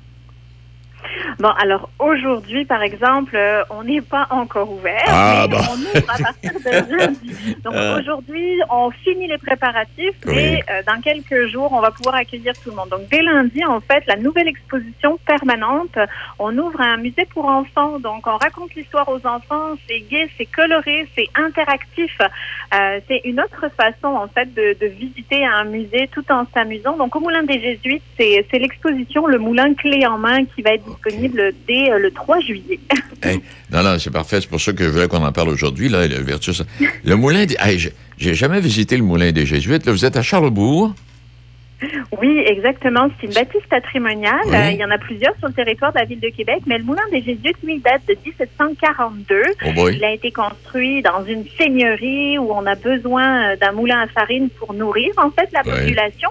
[1.40, 5.64] Bon, alors aujourd'hui, par exemple, euh, on n'est pas encore ouvert, Ah, mais bon.
[5.70, 7.58] on ouvre à partir de lundi.
[7.64, 8.00] Donc Euh.
[8.00, 10.38] aujourd'hui, on finit les préparatifs Oui.
[10.38, 12.88] et euh, dans quelques jours, on va pouvoir accueillir tout le monde.
[12.90, 15.98] Donc dès lundi, en fait, la nouvelle exposition permanente,
[16.40, 18.00] on ouvre un musée pour enfants.
[18.00, 22.18] Donc on raconte l'histoire aux enfants, c'est gai, c'est coloré, c'est interactif.
[22.74, 26.96] Euh, c'est une autre façon, en fait, de, de visiter un musée tout en s'amusant.
[26.96, 30.72] Donc au Moulin des Jésuites, c'est c'est l'exposition Le Moulin clé en main qui va
[30.72, 32.80] être disponible dès euh, le 3 juillet.
[33.24, 33.40] Hey,
[33.72, 34.40] non, non, c'est parfait.
[34.42, 36.62] C'est pour ça que je voulais qu'on en parle aujourd'hui, là, le Vertus.
[37.04, 37.56] Le Moulin des...
[37.60, 39.86] Hey, j'ai- jamais visité le Moulin des Jésuites.
[39.86, 40.94] Là, vous êtes à Charlebourg?
[42.22, 43.08] Oui, exactement.
[43.20, 44.40] C'est une bâtisse patrimoniale.
[44.46, 44.56] Oui.
[44.56, 46.78] Euh, il y en a plusieurs sur le territoire de la ville de Québec, mais
[46.78, 49.42] le Moulin des Jésuites, lui, date de 1742.
[49.66, 49.96] Oh boy.
[49.96, 54.08] Il a été construit dans une seigneurie où on a besoin euh, d'un moulin à
[54.08, 56.30] farine pour nourrir, en fait, la population.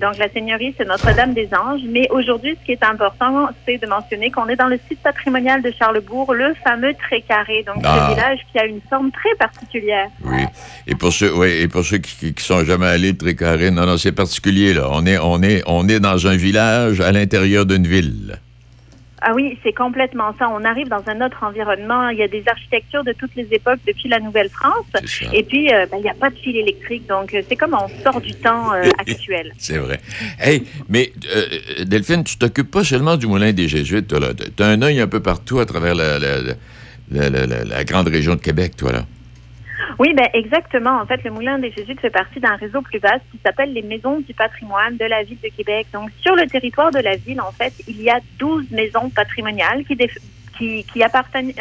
[0.00, 1.80] Donc, la seigneurie, c'est Notre-Dame-des-Anges.
[1.88, 5.60] Mais aujourd'hui, ce qui est important, c'est de mentionner qu'on est dans le site patrimonial
[5.62, 7.64] de Charlebourg, le fameux Trécarré.
[7.66, 8.08] Donc, Ah.
[8.08, 10.08] ce village qui a une forme très particulière.
[10.24, 10.42] Oui.
[10.86, 13.86] Et pour ceux, oui, et pour ceux qui, qui sont jamais allés de Trécarré, non,
[13.86, 14.88] non, c'est particulier, là.
[14.90, 18.38] On est, on est, on est dans un village à l'intérieur d'une ville.
[19.20, 20.48] Ah oui, c'est complètement ça.
[20.50, 22.08] On arrive dans un autre environnement.
[22.10, 24.86] Il y a des architectures de toutes les époques depuis la Nouvelle-France.
[25.34, 27.06] Et puis, euh, ben, il n'y a pas de fil électrique.
[27.08, 29.52] Donc, euh, c'est comme on sort du temps euh, actuel.
[29.58, 29.98] C'est vrai.
[30.38, 34.28] Hey, mais euh, Delphine, tu t'occupes pas seulement du moulin des Jésuites, toi, là.
[34.34, 36.18] Tu as un œil un peu partout à travers la-
[37.64, 39.04] la grande région de Québec, toi, là.
[39.98, 41.00] Oui, ben exactement.
[41.00, 43.82] En fait, le Moulin des Jésuites fait partie d'un réseau plus vaste qui s'appelle les
[43.82, 45.86] Maisons du patrimoine de la ville de Québec.
[45.92, 49.84] Donc, sur le territoire de la ville, en fait, il y a 12 maisons patrimoniales
[49.84, 51.52] qui, appartiennent,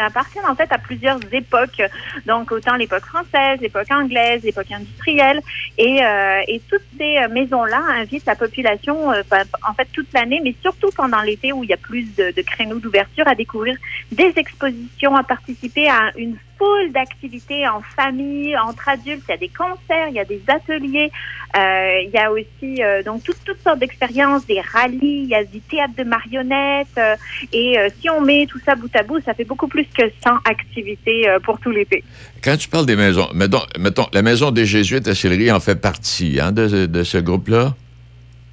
[0.47, 1.81] en fait à plusieurs époques.
[2.25, 5.41] Donc, autant l'époque française, l'époque anglaise, l'époque industrielle.
[5.77, 10.11] Et, euh, et toutes ces euh, maisons-là invitent la population, euh, ben, en fait, toute
[10.13, 13.77] l'année, mais surtout pendant l'été où il y a plus de créneaux d'ouverture, à découvrir
[14.11, 19.23] des expositions, à participer à une foule d'activités en famille, entre adultes.
[19.27, 21.11] Il y a des concerts, il y a des ateliers,
[21.55, 25.35] euh, il y a aussi euh, donc toutes, toutes sortes d'expériences, des rallyes, il y
[25.35, 26.87] a du théâtre de marionnettes.
[26.97, 27.15] euh,
[27.53, 30.31] et si on met tout ça bout à bout, ça fait beaucoup plus que 100
[30.45, 32.03] activités pour tout l'été.
[32.43, 35.75] Quand tu parles des maisons, mettons, mettons la maison des Jésuites à Sillery en fait
[35.75, 37.75] partie hein, de ce groupe-là?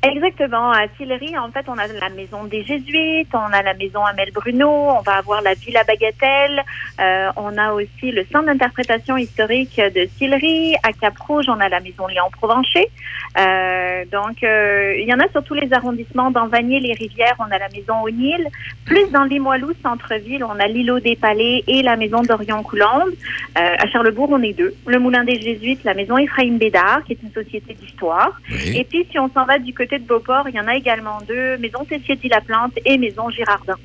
[0.04, 0.70] Exactement.
[0.70, 4.30] À Sillery, en fait, on a la maison des Jésuites, on a la maison Amel
[4.32, 6.62] Bruno, on va avoir la Villa Bagatelle,
[7.00, 10.74] euh, on a aussi le centre d'interprétation historique de Sillery.
[10.82, 12.90] À Cap-Rouge, on a la maison Léon Provencher.
[13.38, 16.30] Euh, donc, euh, il y en a sur tous les arrondissements.
[16.30, 18.48] Dans Vanier, les Rivières, on a la maison O'Neill.
[18.84, 23.14] Plus dans Limoilou, centre-ville, on a l'îlot des Palais et la maison d'Orion-Coulombe.
[23.54, 24.74] À Charlebourg, on est deux.
[24.86, 28.32] Le Moulin des Jésuites, la maison Ephraim Bédard, qui est une société d'histoire.
[28.50, 31.18] Et puis, si on s'en va du côté de Beauport, il y en a également
[31.26, 33.76] deux, Maison Tessier-la-Plante et Maison Girardin.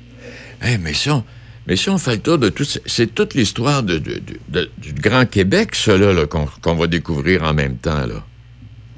[0.64, 4.02] Eh, mais si on, fait le tour de tout, c'est toute l'histoire du
[4.94, 8.04] Grand Québec, là, qu'on va découvrir en même temps.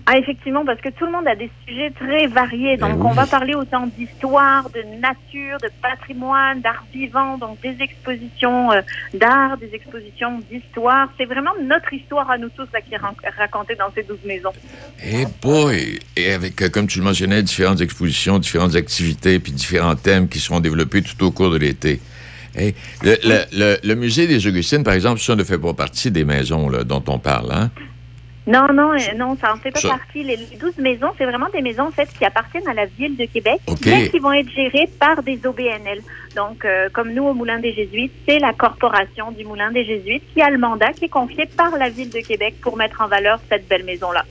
[0.05, 2.77] Ah, effectivement, parce que tout le monde a des sujets très variés.
[2.77, 3.07] Donc, Ben oui.
[3.11, 8.81] on va parler autant d'histoire, de nature, de patrimoine, d'art vivant, donc des expositions euh,
[9.15, 11.09] d'art, des expositions d'histoire.
[11.17, 14.53] C'est vraiment notre histoire à nous tous là, qui est racontée dans ces 12 maisons.
[15.05, 16.01] Eh boy!
[16.17, 20.41] Et avec, euh, comme tu le mentionnais, différentes expositions, différentes activités, puis différents thèmes qui
[20.41, 22.01] seront développés tout au cours de l'été.
[22.59, 26.11] Eh, le, le- le- le musée des Augustines, par exemple, ça ne fait pas partie
[26.11, 27.71] des maisons là, dont on parle, hein?
[28.47, 30.25] Non, non, euh, non, ça en fait pas Ça- partie.
[30.25, 33.17] Les, les 12 maisons, c'est vraiment des maisons en fait qui appartiennent à la ville
[33.17, 33.79] de Québec, OK.
[33.87, 36.01] mais qui vont être gérées par des OBNL.
[36.35, 40.25] Donc, euh, comme nous au Moulin des Jésuites, c'est la corporation du Moulin des Jésuites
[40.35, 43.07] qui a le mandat qui est confié par la ville de Québec pour mettre en
[43.07, 44.25] valeur cette belle maison-là.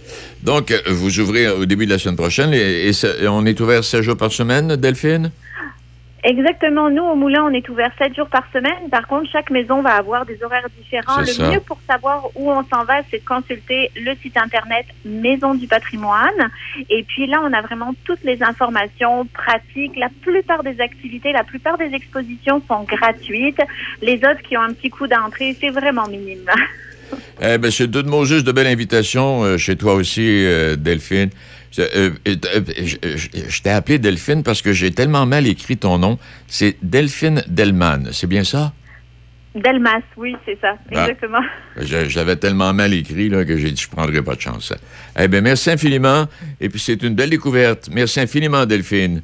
[0.44, 3.46] Donc, euh, vous ouvrez au début de la semaine prochaine et, et ça- et on
[3.46, 5.32] est ouvert 7 jours par semaine, Delphine?
[6.24, 6.90] Exactement.
[6.90, 8.90] Nous, au Moulin, on est ouvert 7 jours par semaine.
[8.92, 11.20] Par contre, chaque maison va avoir des horaires différents.
[11.20, 11.50] Le ça.
[11.50, 15.68] mieux pour savoir où on s'en va, c'est de consulter le site Internet Maison du
[15.68, 16.50] patrimoine.
[16.90, 19.96] Et puis là, on a vraiment toutes les informations pratiques.
[19.98, 23.62] La plupart des activités, la plupart des expositions sont gratuites.
[24.02, 26.46] Les autres qui ont un petit coup d'entrée, c'est vraiment minime.
[27.42, 31.30] Eh bien, c'est deux mots juste de belle invitation euh, chez toi aussi, euh, Delphine.
[31.72, 35.98] Je, euh, euh, euh, je- t'ai appelé Delphine parce que j'ai tellement mal écrit ton
[35.98, 36.20] nom.
[36.48, 38.74] C'est Delphine Delman, c'est bien ça?
[39.56, 40.76] Delmas, oui, c'est ça.
[40.94, 41.02] Ah.
[41.10, 41.42] Exactement.
[42.16, 44.74] L'avais tellement mal écrit là, que j'ai dit je prendrai pas de chance.
[45.20, 46.26] Eh bien, merci infiniment.
[46.62, 47.90] Et puis, c'est une belle découverte.
[47.92, 49.22] Merci infiniment, Delphine.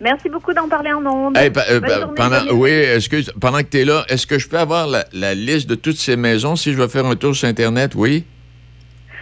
[0.00, 1.36] Merci beaucoup d'en parler en ondes.
[1.38, 2.70] Eh, euh, journée, pendant, oui,
[3.10, 5.74] que pendant que tu es là, est-ce que je peux avoir la, la liste de
[5.74, 7.92] toutes ces maisons si je veux faire un tour sur Internet?
[7.94, 8.24] Oui?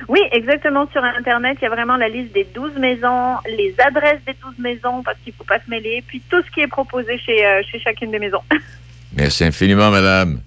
[0.08, 0.88] Oui, exactement.
[0.92, 4.58] Sur Internet, il y a vraiment la liste des 12 maisons, les adresses des 12
[4.58, 7.44] maisons, parce qu'il ne faut pas se mêler, puis tout ce qui est proposé chez,
[7.46, 8.42] euh, chez chacune des maisons.
[9.16, 10.40] Merci infiniment, madame.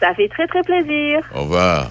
[0.00, 1.20] Ça fait très, très plaisir.
[1.34, 1.90] Au revoir.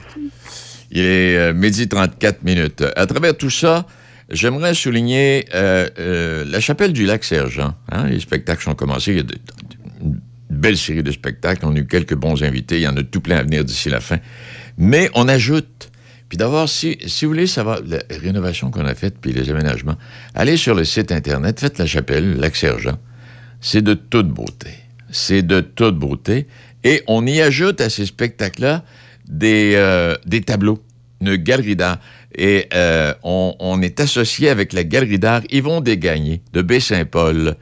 [0.92, 2.84] Il est euh, midi 34 minutes.
[2.96, 3.86] À travers tout ça,
[4.30, 7.74] j'aimerais souligner euh, euh, la chapelle du lac Sergent.
[7.92, 8.08] hein.
[8.08, 9.12] Les spectacles sont commencés.
[9.12, 9.36] Il y a de-
[10.02, 10.20] une
[10.50, 11.66] belle série de spectacles.
[11.66, 12.76] On a eu quelques bons invités.
[12.76, 14.18] Il y en a tout plein à venir d'ici la fin.
[14.78, 15.90] Mais on ajoute.
[16.38, 19.96] Puis si, si vous voulez savoir la rénovation qu'on a faite puis les aménagements,
[20.34, 22.98] allez sur le site Internet, faites la chapelle, lac Sergent.
[23.62, 24.72] C'est de toute beauté.
[25.10, 26.48] C'est de toute beauté.
[26.84, 28.84] Et on y ajoute à ces spectacles-là
[29.28, 30.84] des, euh, des tableaux,
[31.22, 32.00] une galerie d'art.
[32.36, 37.56] Et euh, on, on est associé avec la galerie d'art Yvon Desgagnés de Baie-Saint-Paul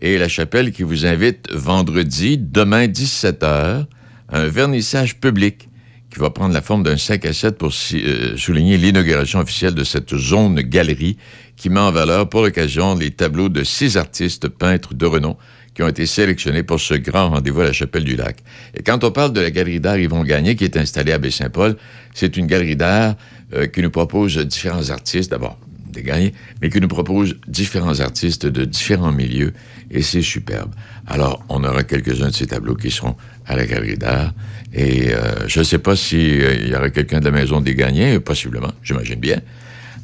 [0.00, 3.86] et la chapelle qui vous invite vendredi, demain 17h,
[4.28, 5.68] à un vernissage public
[6.14, 9.82] qui va prendre la forme d'un 5 à 7 pour euh, souligner l'inauguration officielle de
[9.82, 11.18] cette zone galerie
[11.56, 15.36] qui met en valeur pour l'occasion les tableaux de six artistes peintres de renom
[15.74, 18.36] qui ont été sélectionnés pour ce grand rendez-vous à la Chapelle du Lac.
[18.74, 21.76] Et quand on parle de la galerie d'art Yvon Gagné qui est installée à Baie-Saint-Paul,
[22.14, 23.16] c'est une galerie d'art
[23.52, 25.58] euh, qui nous propose différents artistes, d'abord
[25.94, 29.52] des gagnés, mais qui nous propose différents artistes de différents milieux,
[29.90, 30.74] et c'est superbe.
[31.06, 34.32] Alors, on aura quelques-uns de ces tableaux qui seront à la galerie d'art,
[34.72, 38.18] et euh, je ne sais pas s'il y aura quelqu'un de la Maison des Gagnés,
[38.18, 39.40] possiblement, j'imagine bien.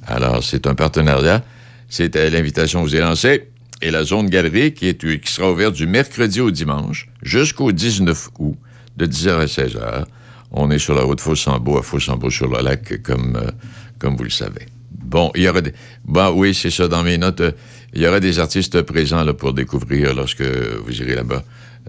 [0.07, 1.43] Alors, c'est un partenariat.
[1.89, 3.49] C'est à l'invitation est lancée.
[3.83, 8.29] Et la zone galerie qui, est, qui sera ouverte du mercredi au dimanche jusqu'au 19
[8.39, 8.57] août,
[8.97, 10.05] de 10h à 16h.
[10.53, 13.51] On est sur la route Fossambeau à Fossambeau-sur-le-Lac, comme, euh,
[13.99, 14.67] comme vous le savez.
[14.91, 15.73] Bon, il y aura des...
[16.05, 17.41] Bon, oui, c'est ça, dans mes notes.
[17.41, 17.53] euh,
[17.95, 21.43] il y aura des artistes présents là, pour découvrir lorsque vous irez là-bas,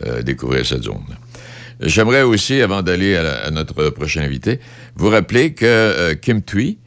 [0.06, 1.04] euh, découvrir cette zone.
[1.82, 4.60] J'aimerais aussi, avant d'aller à, notre prochain invité,
[4.96, 6.78] vous rappeler que euh, Kim Thuy,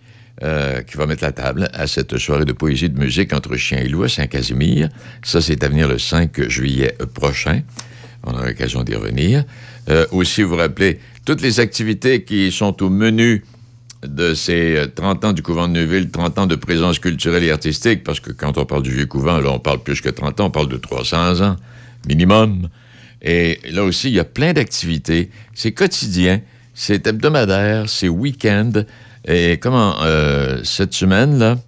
[0.42, 3.78] euh, qui va mettre la table à cette soirée de poésie de musique entre chien
[3.78, 4.88] et loup à Saint-Casimir.
[5.22, 7.62] Ça, c'est à venir le 5 juillet prochain.
[8.24, 9.44] On aura l'occasion d'y revenir.
[9.88, 13.44] Euh, aussi, vous rappelez toutes les activités qui sont au menu
[14.04, 17.50] de ces euh, 30 ans du couvent de Neuville, 30 ans de présence culturelle et
[17.50, 20.40] artistique, parce que quand on parle du vieux couvent, là, on parle plus que 30
[20.40, 21.56] ans, on parle de 300 ans
[22.08, 22.68] minimum.
[23.24, 25.30] Et là aussi, il y a plein d'activités.
[25.54, 26.42] C'est quotidien,
[26.74, 28.72] c'est hebdomadaire, c'est week-end.
[29.26, 31.58] Et comment, euh, cette semaine, là,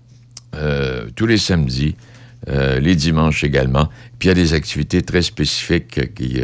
[0.55, 1.97] euh, tous les samedis,
[2.49, 3.89] euh, les dimanches également,
[4.19, 6.41] puis il y a des activités très spécifiques qui,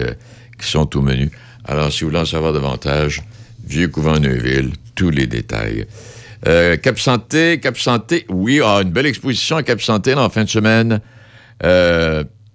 [0.61, 1.31] sont au menu.
[1.65, 3.23] Alors, si vous voulez en savoir davantage,
[3.67, 5.87] Vieux Couvent Neuville, tous les détails.
[6.45, 10.49] Cap Santé, Cap Santé, oui, ah, une belle exposition à Cap Santé en fin de
[10.49, 11.01] semaine.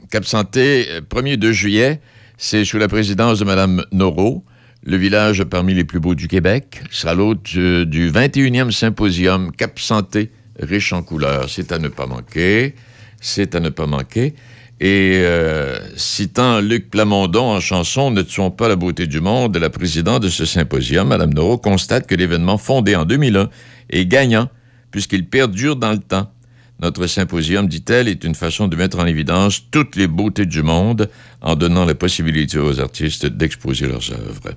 [0.09, 1.99] Cap Santé, euh, 1er 2 juillet,
[2.37, 4.45] c'est sous la présidence de Mme Noro,
[4.83, 6.81] le village parmi les plus beaux du Québec.
[6.91, 11.49] Sera l'hôte du, du 21e symposium Cap Santé, riche en couleurs.
[11.49, 12.75] C'est à ne pas manquer.
[13.19, 14.35] C'est à ne pas manquer.
[14.79, 19.71] Et euh, citant Luc Plamondon en chanson Ne tuons pas la beauté du monde, la
[19.71, 23.49] présidente de ce symposium, Mme Noro, constate que l'événement fondé en 2001
[23.89, 24.49] est gagnant
[24.91, 26.31] puisqu'il perdure dans le temps.
[26.79, 31.09] Notre symposium, dit-elle, est une façon de mettre en évidence toutes les beautés du monde
[31.41, 34.55] en donnant la possibilité aux artistes d'exposer leurs œuvres.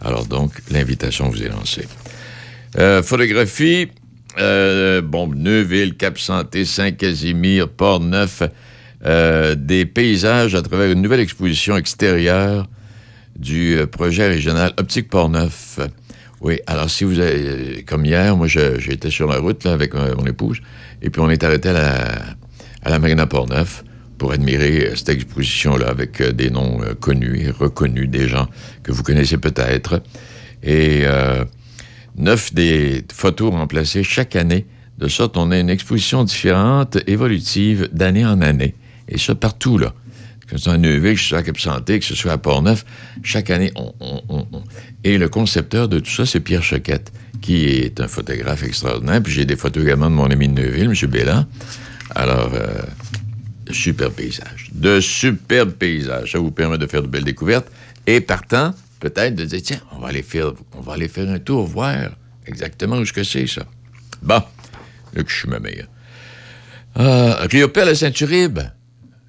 [0.00, 1.88] Alors donc, l'invitation vous est lancée.
[2.78, 3.88] Euh, photographie,
[4.38, 5.02] euh,
[5.34, 8.42] Neuville, Cap-Santé, Saint-Casimir, Port-Neuf,
[9.04, 12.68] euh, des paysages à travers une nouvelle exposition extérieure
[13.36, 15.80] du euh, projet régional Optique Port-Neuf.
[16.40, 20.60] Oui, alors si vous avez, comme hier, moi j'étais sur la route avec mon épouse,
[21.02, 22.18] et puis on est arrêté à la,
[22.82, 23.84] à la Marina Port-Neuf
[24.18, 28.48] pour admirer euh, cette exposition-là avec euh, des noms euh, connus et reconnus, des gens
[28.82, 30.02] que vous connaissez peut-être.
[30.64, 31.04] Et
[32.16, 34.66] neuf des photos remplacées chaque année,
[34.98, 38.74] de sorte qu'on a une exposition différente, évolutive, d'année en année.
[39.08, 39.94] Et ça partout, là.
[40.48, 42.84] Que ce soit à Neuville, que ce soit à Cap-Santé, que ce soit à Port-Neuf,
[43.22, 44.62] chaque année, on, on- on- on-
[45.04, 49.22] Et le concepteur de tout ça, c'est Pierre Choquette, qui est un photographe extraordinaire.
[49.22, 51.10] Puis j'ai des photos également de mon ami de Neuville, M.
[51.10, 51.46] Bélan.
[52.14, 52.80] Alors, euh,
[53.66, 54.70] de superbes paysages.
[54.72, 56.32] De superbes paysages.
[56.32, 57.66] Ça vous permet de faire de belles découvertes.
[58.06, 61.38] Et partant, peut-être de dire, tiens, on va aller faire, on va aller faire un
[61.38, 61.94] tour, voir
[62.46, 63.66] exactement où ce que c'est, ça.
[64.22, 64.42] Bon,
[65.14, 65.88] là que je suis ma meilleure.
[66.94, 67.94] Ah, Riopel.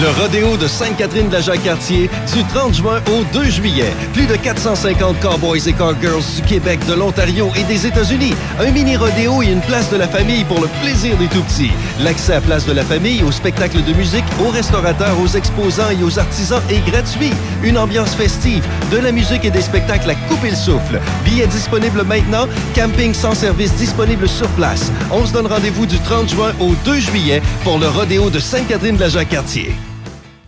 [0.00, 3.92] Le rodéo de Sainte-Catherine de la Jacques-Cartier du 30 juin au 2 juillet.
[4.14, 8.34] Plus de 450 cowboys et cowgirls du Québec, de l'Ontario et des États-Unis.
[8.58, 11.72] Un mini rodéo et une place de la famille pour le plaisir des tout-petits.
[12.00, 16.02] L'accès à place de la famille, aux spectacles de musique, aux restaurateurs, aux exposants et
[16.02, 17.32] aux artisans est gratuit.
[17.62, 21.00] Une ambiance festive, de la musique et des spectacles à couper le souffle.
[21.24, 24.90] Billets disponibles maintenant, camping sans service disponible sur place.
[25.10, 28.96] On se donne rendez-vous du 30 juin au 2 juillet pour le rodéo de Sainte-Catherine
[28.96, 29.76] de la Jacques-Cartier.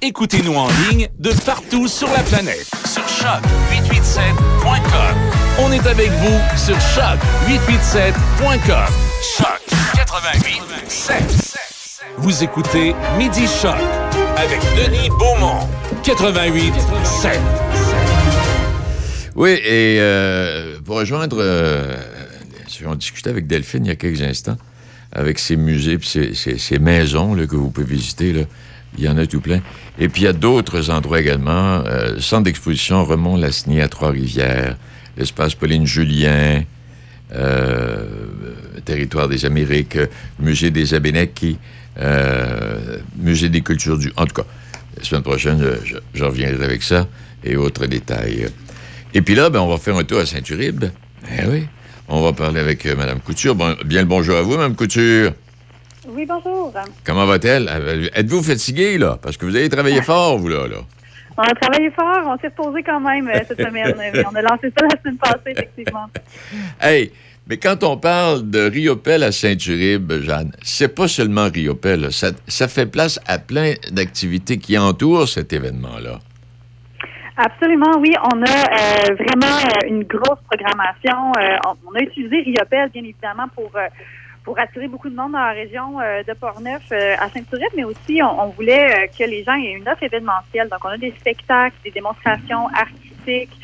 [0.07, 2.67] Écoutez-nous en ligne de partout sur la planète.
[2.85, 5.17] Sur choc887.com.
[5.61, 8.85] On est avec vous sur choc887.com.
[9.39, 9.63] Choc
[9.95, 11.55] 88.7.
[12.19, 13.77] Vous écoutez Midi Choc
[14.37, 15.67] avec Denis Beaumont.
[16.03, 17.39] 88.7.
[19.37, 21.97] Oui, et euh, pour rejoindre, euh,
[22.87, 24.59] on discutait avec Delphine il y a quelques instants,
[25.13, 28.35] avec ses musées puis ses, ses- ses maisons là, que vous pouvez visiter.
[28.35, 28.43] Là.
[28.97, 29.61] Il y en a tout plein.
[29.99, 31.83] Et puis, il y a d'autres endroits également.
[31.87, 34.77] Euh, centre d'exposition Remont Lasny à Trois-Rivières,
[35.17, 36.63] l'espace Pauline Julien,
[37.35, 38.07] euh,
[38.85, 39.99] territoire des Amériques,
[40.39, 41.59] musée des Abénakis,
[41.99, 44.13] euh, musée des cultures du...
[44.17, 44.47] En tout cas,
[44.97, 47.09] la semaine prochaine, je, je- reviendrai avec ça
[47.43, 48.47] et autres détails.
[49.13, 50.85] Et puis là, ben, on va faire un tour à Saint-Uribe.
[51.39, 51.67] Eh oui.
[52.09, 53.55] On va parler avec Mme Couture.
[53.55, 55.33] Bon, bien le bonjour à vous, Mme Couture.
[56.09, 56.73] Oui, bonjour.
[57.05, 57.69] Comment va-t-elle?
[57.71, 59.19] Euh, Êtes-vous fatiguée, là?
[59.23, 60.67] Parce que vous avez travaillé fort, vous, là.
[60.67, 60.77] là.
[61.37, 63.95] On a travaillé fort, on s'est reposé quand même euh, cette semaine.
[64.31, 66.07] on a lancé ça la semaine passée, effectivement.
[66.81, 67.11] Hey,
[67.49, 72.13] mais quand on parle de Riopel à Saint-Uribe, Jeanne, c'est pas seulement Riopel.
[72.13, 76.21] Ça, ça fait place à plein d'activités qui entourent cet événement-là.
[77.37, 78.13] Absolument, oui.
[78.33, 79.57] On a euh, vraiment
[79.89, 81.33] une grosse programmation.
[81.39, 83.73] Euh, on, on a utilisé Riopel, bien évidemment, pour
[84.45, 87.85] pour attirer beaucoup de monde dans la région euh, de Portneuf euh, à Saint-Uribe, mais
[87.85, 90.69] aussi on, on voulait euh, que les gens aient une offre événementielle.
[90.69, 93.57] Donc, on a des spectacles, des démonstrations artistiques,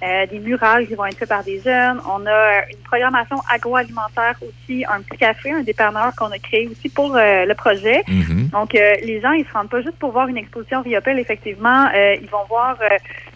[0.00, 2.00] euh, des murales qui vont être faits par des jeunes.
[2.08, 6.88] On a une programmation agroalimentaire aussi, un petit café, un dépanneur qu'on a créé aussi
[6.88, 8.04] pour euh, le projet.
[8.52, 11.88] Donc, euh, les gens, ils se rendent pas juste pour voir une exposition Riopel, effectivement.
[11.92, 12.78] Euh, ils vont voir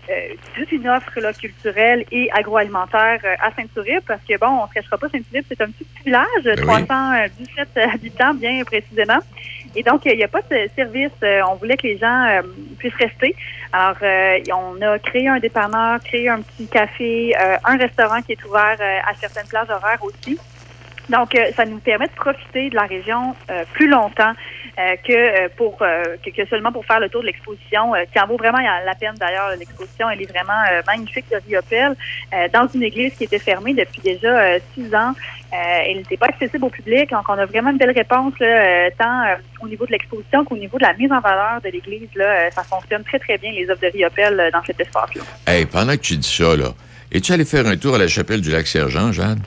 [0.09, 4.62] euh, euh, toute une offre là, culturelle et agroalimentaire euh, à Saint-Uribe parce que, bon,
[4.62, 6.86] on se cachera pas, Saint-Uribe, c'est un petit village, Ben oui.
[6.86, 9.20] 317 habitants bien précisément.
[9.74, 11.12] Et donc, il n'y a pas de service.
[11.22, 12.42] Euh, on voulait que les gens euh,
[12.78, 13.34] puissent rester.
[13.72, 18.32] Alors, euh, on a créé un dépanneur, créé un petit café, euh, un restaurant qui
[18.32, 20.38] est ouvert euh, à certaines plages horaires aussi.
[21.12, 24.32] Donc, euh, ça nous permet de profiter de la région euh, plus longtemps
[24.78, 28.58] euh, que, pour que, seulement pour faire le tour de l'exposition, qui en vaut vraiment
[28.58, 29.50] la peine d'ailleurs.
[29.58, 31.94] L'exposition, elle est vraiment magnifique de Riopel,
[32.52, 35.12] dans une église qui était fermée depuis déjà six ans.
[35.52, 38.32] Elle n'était pas accessible au public, donc on a vraiment une belle réponse,
[38.98, 42.08] tant au niveau de l'exposition qu'au niveau de la mise en valeur de l'église.
[42.54, 45.22] Ça fonctionne très très bien les œuvres de Riopel dans cet espace-là.
[45.70, 46.72] Pendant que tu dis ça, là,
[47.12, 49.42] es-tu allé faire un tour à la chapelle du Lac-Sergent, Jeanne?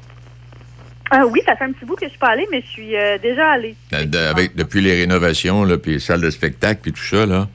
[1.16, 2.95] Euh, oui, ça fait un petit bout que je suis pas allée, mais je suis
[2.95, 3.76] euh, déjà allée.
[3.91, 7.26] De- de- avec, depuis les rénovations, là, puis les salles de spectacle, puis tout ça,
[7.26, 7.47] là.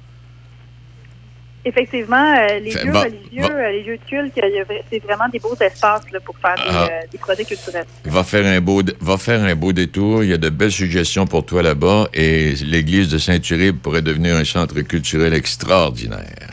[1.62, 4.98] Effectivement, euh, les lieux religieux, euh, les lieux de culte, il y a vra- c'est
[5.02, 6.88] vraiment des beaux espaces là, pour faire des, Ah.
[6.90, 7.84] euh, des projets culturels.
[8.06, 10.24] Va faire, un beau, va faire un beau détour.
[10.24, 12.08] Il y a de belles suggestions pour toi là-bas.
[12.14, 16.48] Et l'église de Saint-Uribe pourrait devenir un centre culturel extraordinaire.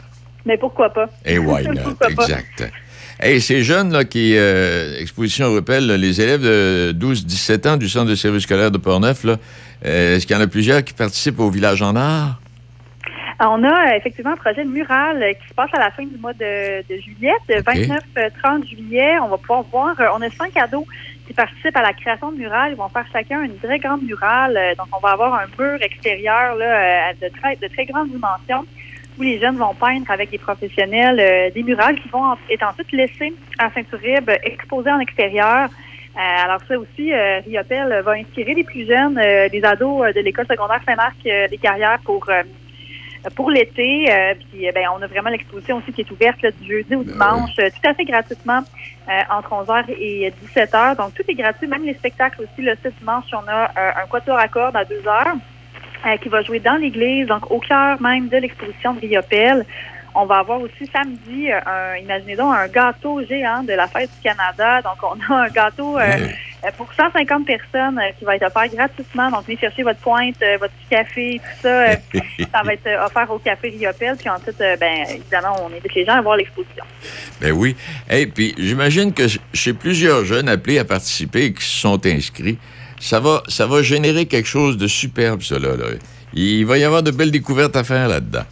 [0.45, 1.09] Mais pourquoi pas?
[1.25, 1.93] Et why not?
[1.95, 2.27] Pas?
[3.20, 8.11] Hey, ces jeunes là, qui, euh, Exposition là, les élèves de 12-17 ans du Centre
[8.11, 9.38] de service scolaire de Portneuf, là,
[9.86, 12.39] euh, est-ce qu'il y en a plusieurs qui participent au Village en art?
[13.39, 16.03] Alors, on a euh, effectivement un projet de mural qui se passe à la fin
[16.03, 19.18] du mois de, de juillet, de 29-30 juillet.
[19.24, 20.86] On va pouvoir voir, on a cinq ados
[21.26, 22.74] qui participent à la création de murales.
[22.74, 24.59] Ils vont faire chacun une très grande murale.
[24.78, 28.63] Donc, on va avoir un mur extérieur là, de, très, de très grande dimension
[29.18, 32.91] où les jeunes vont peindre avec des professionnels euh, des murales qui vont être ensuite
[32.91, 35.70] laissées à Saint-Uribe, exposées en extérieur.
[35.70, 40.13] Euh, alors ça aussi, euh, Riopel va inspirer les plus jeunes, euh, les ados euh,
[40.13, 42.41] de l'école secondaire Saint-Marc euh, des Carrières pour euh,
[43.36, 44.11] pour l'été.
[44.11, 47.03] Euh, puis, ben, on a vraiment l'exposition aussi qui est ouverte là, du jeudi au
[47.03, 48.61] dimanche, euh, tout à fait gratuitement,
[49.09, 50.97] euh, entre 11h et 17h.
[50.97, 52.61] Donc, tout est gratuit, même les spectacles aussi.
[52.61, 55.38] Le ce dimanche, on a euh, un quatuor à cordes à 2h
[56.05, 59.65] euh, qui va jouer dans l'église, donc au cœur même de l'exposition de Riopel.
[60.15, 64.09] On va avoir aussi samedi, euh, un, imaginez donc, un gâteau géant de la fête
[64.09, 64.81] du Canada.
[64.81, 65.99] Donc, on a un gâteau
[66.67, 69.29] euh, pour 150 personnes euh, qui va être offert gratuitement.
[69.29, 71.91] Donc, venez chercher votre pointe, euh, votre petit café, tout ça.
[72.51, 74.15] ça va être offert au Café Riopel.
[74.17, 76.83] Puis ensuite, ben, évidemment, on invite les gens à voir l'exposition.
[77.39, 77.75] Ben oui.
[78.09, 79.23] Et puis, j'imagine que
[79.53, 82.57] chez plusieurs jeunes appelés à participer et qui se sont inscrits,
[82.99, 85.75] ça va, ça va générer quelque chose de superbe, cela.
[85.75, 85.85] Là.
[86.33, 88.45] Il va y avoir de belles découvertes à faire là-dedans.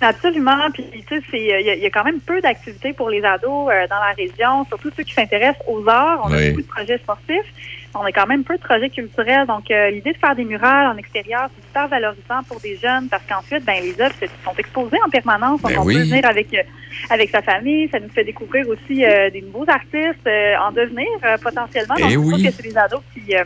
[0.00, 0.70] Absolument.
[0.72, 3.68] Puis, tu sais, c'est- il y, y a quand même peu d'activités pour les ados
[3.70, 6.20] euh, dans la région, surtout ceux qui s'intéressent aux arts.
[6.24, 7.52] On a beaucoup de projets sportifs.
[7.94, 9.46] On a quand même peu de projets culturels.
[9.46, 13.08] Donc, euh, l'idée de faire des murales en extérieur, c'est super valorisant pour des jeunes
[13.10, 15.60] parce qu'ensuite, ben, les œuvres sont exposées en permanence.
[15.60, 15.94] Donc, Ben on oui.
[15.96, 16.62] peut venir avec, euh,
[17.10, 17.88] avec sa famille.
[17.90, 21.94] Ça nous fait découvrir aussi euh, des nouveaux artistes euh, en devenir euh, potentiellement.
[21.98, 22.42] Eh Donc, je oui.
[22.44, 23.42] que c'est des ados qui, euh,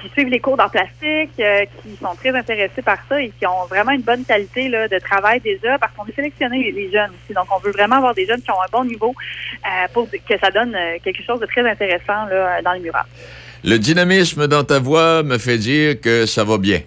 [0.00, 3.46] qui suivent les cours d'art plastique, euh, qui sont très intéressés par ça et qui
[3.46, 7.10] ont vraiment une bonne qualité là, de travail déjà parce qu'on est sélectionné les, jeunes
[7.10, 7.34] aussi.
[7.34, 9.14] Donc, on veut vraiment avoir des jeunes qui ont un bon niveau
[9.64, 13.06] euh, pour que ça donne euh, quelque chose de très intéressant là, dans les murales.
[13.64, 16.80] Le dynamisme dans ta voix me fait dire que ça va bien.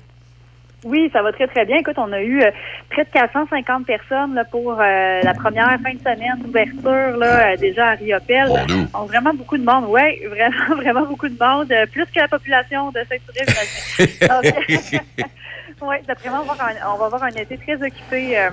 [0.83, 1.77] Oui, ça va très, très bien.
[1.77, 2.49] Écoute, on a eu euh,
[2.89, 7.57] près de 450 personnes là, pour euh, la première fin de semaine d'ouverture là, euh,
[7.57, 8.47] déjà à Riopel.
[8.93, 9.85] On a vraiment beaucoup de monde.
[9.89, 11.71] Oui, vraiment, vraiment beaucoup de monde.
[11.71, 15.01] euh, plus que la population de Saint-Touriste.
[15.81, 18.49] Oui, d'après moi, on va, avoir un, on va avoir un été très occupé euh,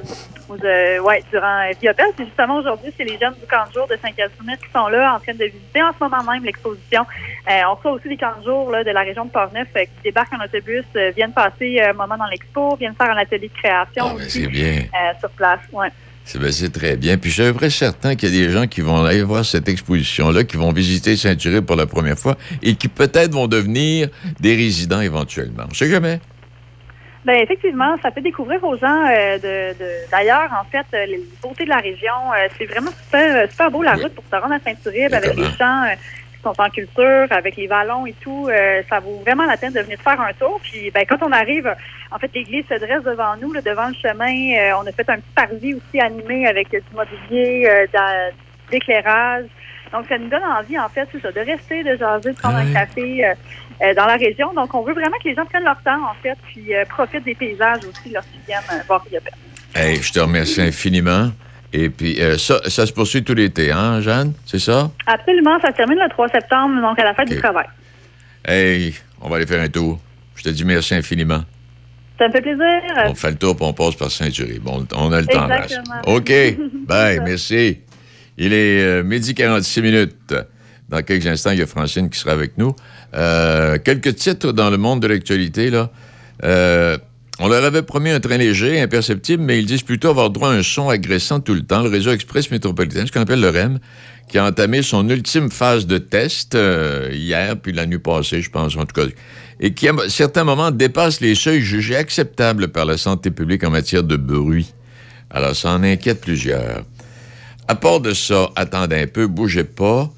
[0.51, 1.93] euh, ouais, durant euh.
[2.17, 5.15] C'est justement aujourd'hui, c'est les jeunes du camp de jour de Saint-Casimir qui sont là
[5.15, 7.05] en train de visiter en ce moment même l'exposition.
[7.51, 9.81] Euh, on reçoit aussi des camps de jour là, de la région de Portneuf euh,
[9.81, 10.85] qui débarquent en autobus,
[11.17, 14.85] viennent passer un moment dans l'expo, viennent faire un atelier de création aussi, C'est bien.
[15.21, 15.61] sur place.
[15.73, 15.89] Ouais.
[16.25, 17.17] C'est ben, c'est très bien.
[17.17, 20.45] Puis je suis certain qu'il y a des gens qui vont aller voir cette exposition-là,
[20.45, 24.09] qui vont visiter Saint-Thierry pour la première fois et qui peut-être vont devenir
[24.41, 25.65] des résidents éventuellement.
[25.71, 26.21] On sait jamais.
[27.29, 31.21] Ben effectivement, ça fait découvrir aux gens euh, de de- d'ailleurs, en fait, euh, les
[31.43, 32.33] beautés de la région.
[32.33, 35.37] Euh, c'est vraiment super, euh, super beau la route pour se rendre à Saint-Uribe avec
[35.37, 35.95] les champs euh,
[36.33, 38.49] qui sont en culture, avec les vallons et tout.
[38.49, 40.59] Euh, ça vaut vraiment la peine de venir faire un tour.
[40.63, 41.71] Puis ben, quand on arrive,
[42.11, 44.73] en fait, l'église se dresse devant nous, là, devant le chemin.
[44.73, 48.31] Euh, on a fait un petit parvis aussi animé avec du mobilier, euh, d'a-
[48.71, 49.45] d'éclairage.
[49.93, 52.57] Donc, ça nous donne envie, en fait, c'est ça, de rester, de jaser, de prendre
[52.59, 53.35] un café euh,
[53.83, 54.53] euh, dans la région.
[54.53, 57.25] Donc, on veut vraiment que les gens prennent leur temps, en fait, puis euh, profitent
[57.25, 59.33] des paysages aussi lorsqu'ils viennent voir Riopel.
[59.75, 61.31] Hey, je te remercie infiniment.
[61.73, 64.33] Et puis, euh, ça, ça se poursuit tout l'été, hein, Jeanne?
[64.47, 64.91] C'est ça?
[65.07, 67.67] Absolument, ça se termine le 3 septembre, donc à la fête du travail.
[68.47, 70.01] Hey, on va aller faire un tour.
[70.35, 71.43] Je te dis merci infiniment.
[72.19, 72.67] Ça me fait plaisir.
[73.07, 74.59] On fait le tour puis on passe par Saint-Thierry.
[74.59, 75.47] Bon, on a le temps.
[75.47, 75.67] là.
[76.07, 76.33] OK.
[76.87, 77.79] Bye, merci.
[78.39, 80.35] Il est euh, midi 46 minutes.
[80.89, 82.75] Dans quelques instants, il y a Francine qui sera avec nous.
[83.15, 85.91] Euh, quelques titres dans le monde de l'actualité, là.
[86.45, 86.97] Euh,
[87.41, 90.55] on leur avait promis un train léger, imperceptible, mais ils disent plutôt avoir droit à
[90.55, 91.83] un son agressant tout le temps.
[91.83, 93.79] Le réseau express métropolitain, ce qu'on appelle le REM,
[94.29, 98.51] qui a entamé son ultime phase de test euh, hier, puis la nuit passée, je
[98.51, 99.07] pense, en tout cas,
[99.61, 103.71] et qui, à certains moments, dépasse les seuils jugés acceptables par la santé publique en
[103.71, 104.73] matière de bruit.
[105.31, 106.85] Alors, ça en inquiète plusieurs.
[107.69, 110.11] À part de ça, attendez un peu, bougez pas.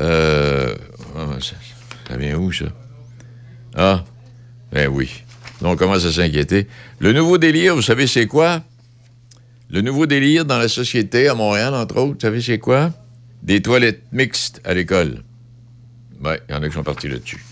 [0.00, 0.74] Euh,
[1.40, 2.64] ça, vient où, ça?
[3.76, 4.02] Ah,
[4.72, 5.22] ben oui.
[5.60, 6.66] Donc, on commence à s'inquiéter.
[6.98, 8.62] Le nouveau délire, vous savez, c'est quoi?
[9.70, 12.92] Le nouveau délire dans la société, à Montréal, entre autres, vous savez, c'est quoi?
[13.42, 15.22] Des toilettes mixtes à l'école.
[16.24, 17.44] Oui, il y en a qui sont partis là-dessus.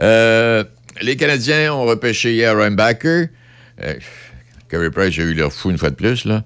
[0.00, 0.64] Euh,
[1.00, 3.28] les Canadiens ont repêché hier Reinbacker.
[3.80, 3.94] Euh,
[4.68, 6.42] Carey Price a eu leur fou une fois de plus, là.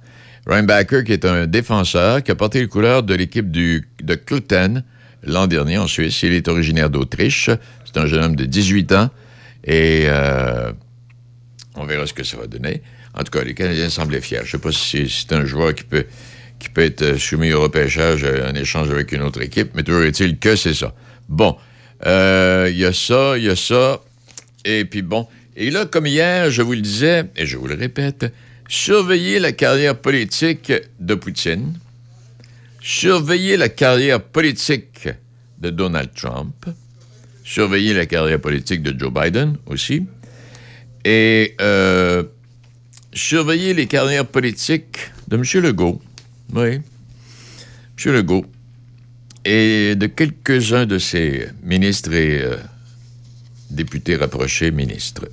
[0.47, 4.85] Reinbacker, qui est un défenseur, qui a porté les couleurs de l'équipe de Cluten
[5.27, 6.23] l'an dernier en Suisse.
[6.23, 7.51] Il est originaire d'Autriche.
[7.85, 9.11] C'est un jeune homme de 18 ans.
[9.65, 10.73] Et euh,
[11.75, 12.83] on verra ce que ça va donner.
[13.15, 14.39] En tout cas, les Canadiens semblaient fiers.
[14.39, 16.07] Je ne sais pas si c'est un joueur qui peut,
[16.59, 20.03] qui peut être soumis au repêchage euh, en échange avec une autre équipe, mais toujours
[20.03, 20.95] est-il que c'est ça.
[21.29, 21.57] Bon,
[22.07, 24.01] euh, il y a ça, il y a ça.
[24.65, 25.27] Et puis bon.
[25.57, 28.27] Et là, comme hier, je vous le disais, et je vous le répète,
[28.69, 31.79] surveillez la carrière politique de Poutine,
[32.81, 35.09] surveillez la carrière politique
[35.59, 36.67] de Donald Trump,
[37.45, 40.07] surveillez la carrière politique de Joe Biden aussi,
[41.05, 42.25] et euh,
[43.13, 44.99] surveillez les carrières politiques
[45.29, 45.63] de M.
[45.63, 46.01] Legault.
[46.53, 46.81] Oui.
[48.05, 48.13] M.
[48.13, 48.45] Legault.
[49.45, 52.57] Et de quelques-uns de ses ministres et euh,
[53.71, 55.29] députés rapprochés ministres.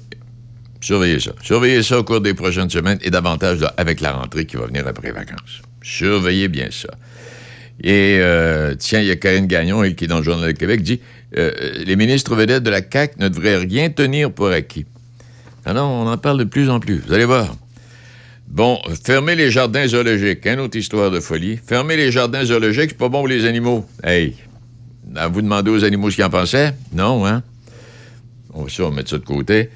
[0.84, 1.32] Surveillez ça.
[1.42, 4.86] Surveillez ça au cours des prochaines semaines et davantage avec la rentrée qui va venir
[4.86, 5.62] après vacances.
[5.82, 6.90] Surveillez bien ça.
[7.82, 10.82] Et euh, tiens, il y a Karine Gagnon, qui est dans le Journal de Québec,
[10.82, 11.00] dit
[11.38, 11.52] euh,
[11.86, 14.86] les ministres vedettes de la CAQ ne devraient rien tenir pour acquis.
[15.64, 17.02] Ah non, on en parle de plus en plus.
[17.08, 17.56] Vous allez voir.
[18.50, 20.46] Bon, fermer les jardins zoologiques.
[20.46, 21.58] Une autre histoire de folie.
[21.66, 23.88] Fermer les jardins zoologiques, c'est pas bon pour les animaux.
[24.04, 24.36] Hey,
[25.32, 26.74] vous demander aux animaux ce qu'ils en pensaient?
[26.92, 27.42] Non, hein?
[28.54, 29.70] On va on va mettre ça de côté.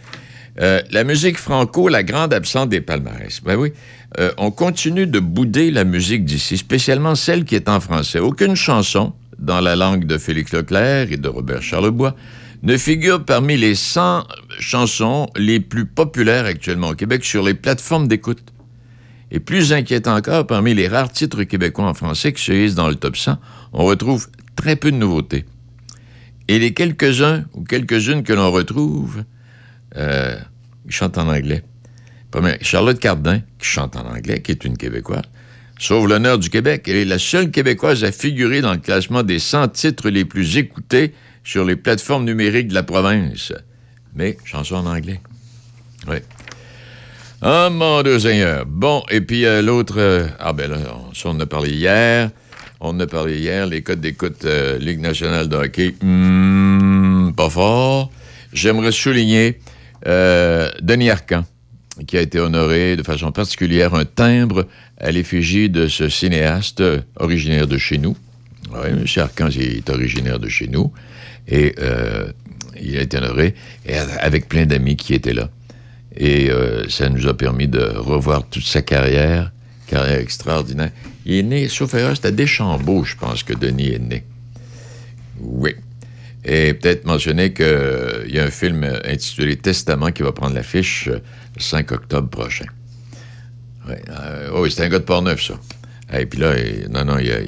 [0.60, 3.41] Euh, la musique franco, la grande absente des palmarès.
[3.43, 3.74] Ben oui,
[4.20, 8.20] euh, on continue de bouder la musique d'ici, spécialement celle qui est en français.
[8.20, 12.16] Aucune chanson, dans la langue de Félix Leclerc et de Robert Charlebois,
[12.64, 14.24] ne figure parmi les 100
[14.60, 18.51] chansons les plus populaires actuellement au Québec sur les plateformes d'écoute.
[19.30, 22.89] Et plus inquiétant encore, parmi les rares titres québécois en français qui se hissent dans
[22.89, 23.38] le top 100,
[23.74, 25.45] on retrouve très peu de nouveautés.
[26.47, 29.24] Et les quelques-uns ou quelques-unes que l'on retrouve,
[29.95, 30.38] euh,
[30.85, 31.63] ils chantent en anglais.
[32.61, 35.23] Charlotte Cardin, qui chante en anglais, qui est une Québécoise,
[35.79, 36.83] sauve l'honneur du Québec.
[36.88, 40.57] Elle est la seule Québécoise à figurer dans le classement des 100 titres les plus
[40.57, 41.13] écoutés
[41.43, 43.53] sur les plateformes numériques de la province.
[44.13, 45.21] Mais chanson en anglais.
[46.07, 46.17] Oui.
[47.41, 48.65] Ah, mon Dieu Seigneur.
[48.65, 49.95] Bon, et puis euh, l'autre...
[49.99, 52.31] euh, ah ben là, on, ça, on en a parlé hier.
[52.79, 53.67] On en a parlé hier.
[53.67, 58.11] Les codes d'écoute euh, Ligue nationale de hockey, hmm, pas fort.
[58.53, 59.59] J'aimerais souligner
[60.06, 61.45] euh, Denis Arcan.
[62.06, 64.68] qui a été honoré de façon particulière un timbre
[65.00, 66.84] à l'effigie de ce cinéaste
[67.16, 68.16] originaire de chez nous.
[68.72, 69.06] Oui, M.
[69.18, 70.91] Arcan est originaire de chez nous.
[71.48, 72.32] Et euh,
[72.80, 73.56] il a été honoré
[74.20, 75.50] avec plein d'amis qui étaient là.
[76.16, 79.52] Et euh, ça nous a permis de revoir toute sa carrière,
[79.88, 80.91] carrière extraordinaire.
[81.26, 84.24] Il est né, sauf erreur, c'était à Deschambault, je pense, que Denis est né.
[85.39, 85.76] Oui.
[86.50, 87.66] Et peut-être mentionner qu'il
[88.30, 91.20] y a un film intitulé Testament qui va prendre l'affiche euh,
[91.58, 92.66] le 5 octobre prochain.
[93.86, 94.02] Ouais.
[94.10, 95.60] Euh, oh, oui, c'est un gars de Port-Neuf, ça.
[96.18, 97.39] Et puis là, il- non, non, il a,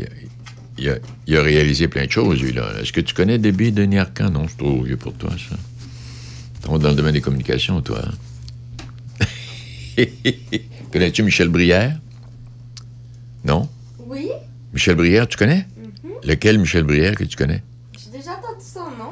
[0.77, 0.95] il, a,
[1.27, 2.73] il a réalisé plein de choses, lui, là.
[2.81, 4.29] Est-ce que tu connais Déby Denis Arcand?
[4.31, 5.55] Non, c'est trop vieux pour toi, ça.
[6.61, 8.01] T'es dans le domaine des communications, toi.
[8.03, 9.25] hein?
[10.91, 11.97] Connais-tu Michel Brière?
[13.45, 13.69] Non?
[14.07, 14.27] Oui,
[14.73, 15.65] Michel Brière, tu connais?
[16.25, 17.63] Lequel Michel Brière que tu connais?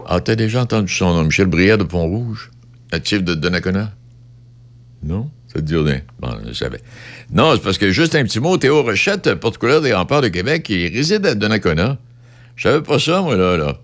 [0.10, 2.50] Ah, t'as déjà entendu son nom, Michel Brière de Pont-Rouge,
[2.94, 3.92] natif de Donnacona?
[5.04, 5.30] Non?
[5.48, 6.00] Ça te dit rien?
[6.20, 6.80] Bon, je savais.
[7.30, 10.70] Non, c'est parce que juste un petit mot, Théo Rochette, porte-couleur des remparts de Québec,
[10.70, 11.98] il réside à Donnacona.
[12.56, 13.78] Je savais pas ça, moi, là.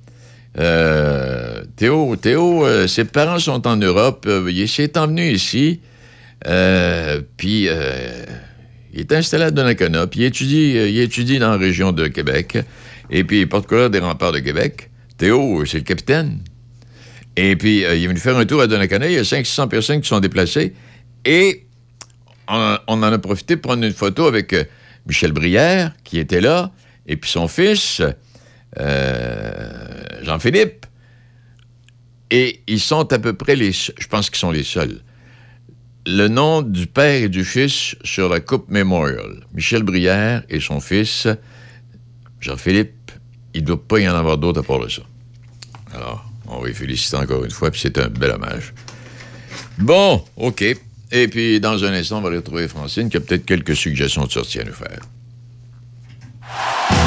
[0.59, 4.25] Euh, Théo, Théo euh, ses parents sont en Europe.
[4.25, 5.81] euh, il s'est envenu ici.
[6.47, 7.67] euh, puis,
[8.93, 10.07] il est installé à Donnacona.
[10.07, 12.59] Puis, il étudie, il étudie dans la région de Québec.
[13.09, 14.89] Et puis, il porte-couleur des remparts de Québec.
[15.17, 16.39] Théo, euh, c'est le capitaine.
[17.35, 19.07] Et puis, euh, il est venu faire un tour à Donnacona.
[19.07, 20.73] Il y a 500-600 personnes qui sont déplacées.
[21.25, 21.65] Et
[22.47, 24.63] on, en a profité pour prendre une photo avec euh,
[25.07, 26.71] Michel Brière, qui était là,
[27.07, 28.01] et puis son fils,
[30.21, 30.85] Jean-Philippe.
[32.31, 33.71] Et ils sont à peu près les...
[33.71, 35.01] Je pense qu'ils sont les seuls.
[36.05, 39.45] Le nom du père et du fils sur la Coupe Memorial.
[39.53, 41.27] Michel Brière et son fils,
[42.39, 43.02] Jean-Philippe,
[43.53, 45.01] il ne doit pas y en avoir d'autres à part de ça.
[45.93, 48.73] Alors, on va les féliciter encore une fois, puis c'est un bel hommage.
[49.77, 50.63] Bon, OK.
[51.11, 54.31] Et puis, dans un instant, on va retrouver Francine, qui a peut-être quelques suggestions de
[54.31, 54.99] sortie à nous faire.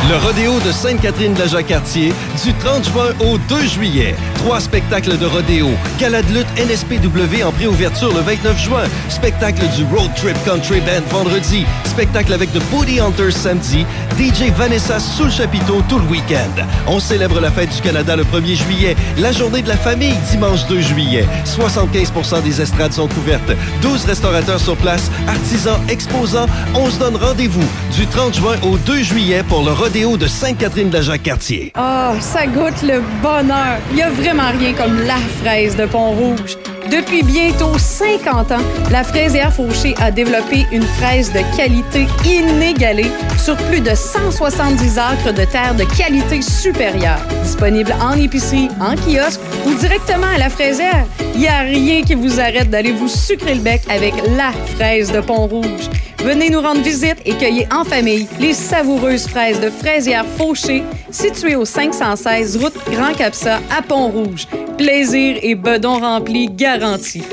[0.08, 2.12] Le rodéo de Sainte-Catherine de la Jacques-Cartier
[2.44, 4.14] du 30 juin au 2 juillet.
[4.36, 5.70] Trois spectacles de rodéo.
[5.98, 8.84] Gala de lutte NSPW en préouverture le 29 juin.
[9.08, 11.66] Spectacle du Road Trip Country Band vendredi.
[11.84, 13.84] Spectacle avec The Booty Hunters samedi.
[14.16, 16.64] DJ Vanessa sous le chapiteau tout le week-end.
[16.86, 18.96] On célèbre la fête du Canada le 1er juillet.
[19.18, 21.26] La journée de la famille dimanche 2 juillet.
[21.44, 23.50] 75% des estrades sont couvertes.
[23.82, 26.46] 12 restaurateurs sur place, artisans, exposants.
[26.74, 27.66] On se donne rendez-vous
[27.96, 31.70] du 30 juin au 2 juillet pour le rodéo de Sainte-Catherine de la Jacques-Cartier.
[31.76, 33.78] Ah, ça goûte le bonheur.
[33.90, 36.56] Il n'y a vraiment rien comme la fraise de Pont-Rouge.
[36.90, 43.56] Depuis bientôt 50 ans, la fraisière Fauché a développé une fraise de qualité inégalée sur
[43.56, 47.20] plus de 170 acres de terre de qualité supérieure.
[47.42, 51.04] Disponible en épicerie, en kiosque ou directement à la fraisière,
[51.34, 55.12] il n'y a rien qui vous arrête d'aller vous sucrer le bec avec la fraise
[55.12, 55.90] de Pont-Rouge.
[56.24, 61.56] Venez nous rendre visite et cueillez en famille les savoureuses fraises de fraisière Fauché, situées
[61.56, 64.46] au 516 route Grand Capsa à Pont-Rouge.
[64.78, 67.24] Plaisir et bedon rempli garantis.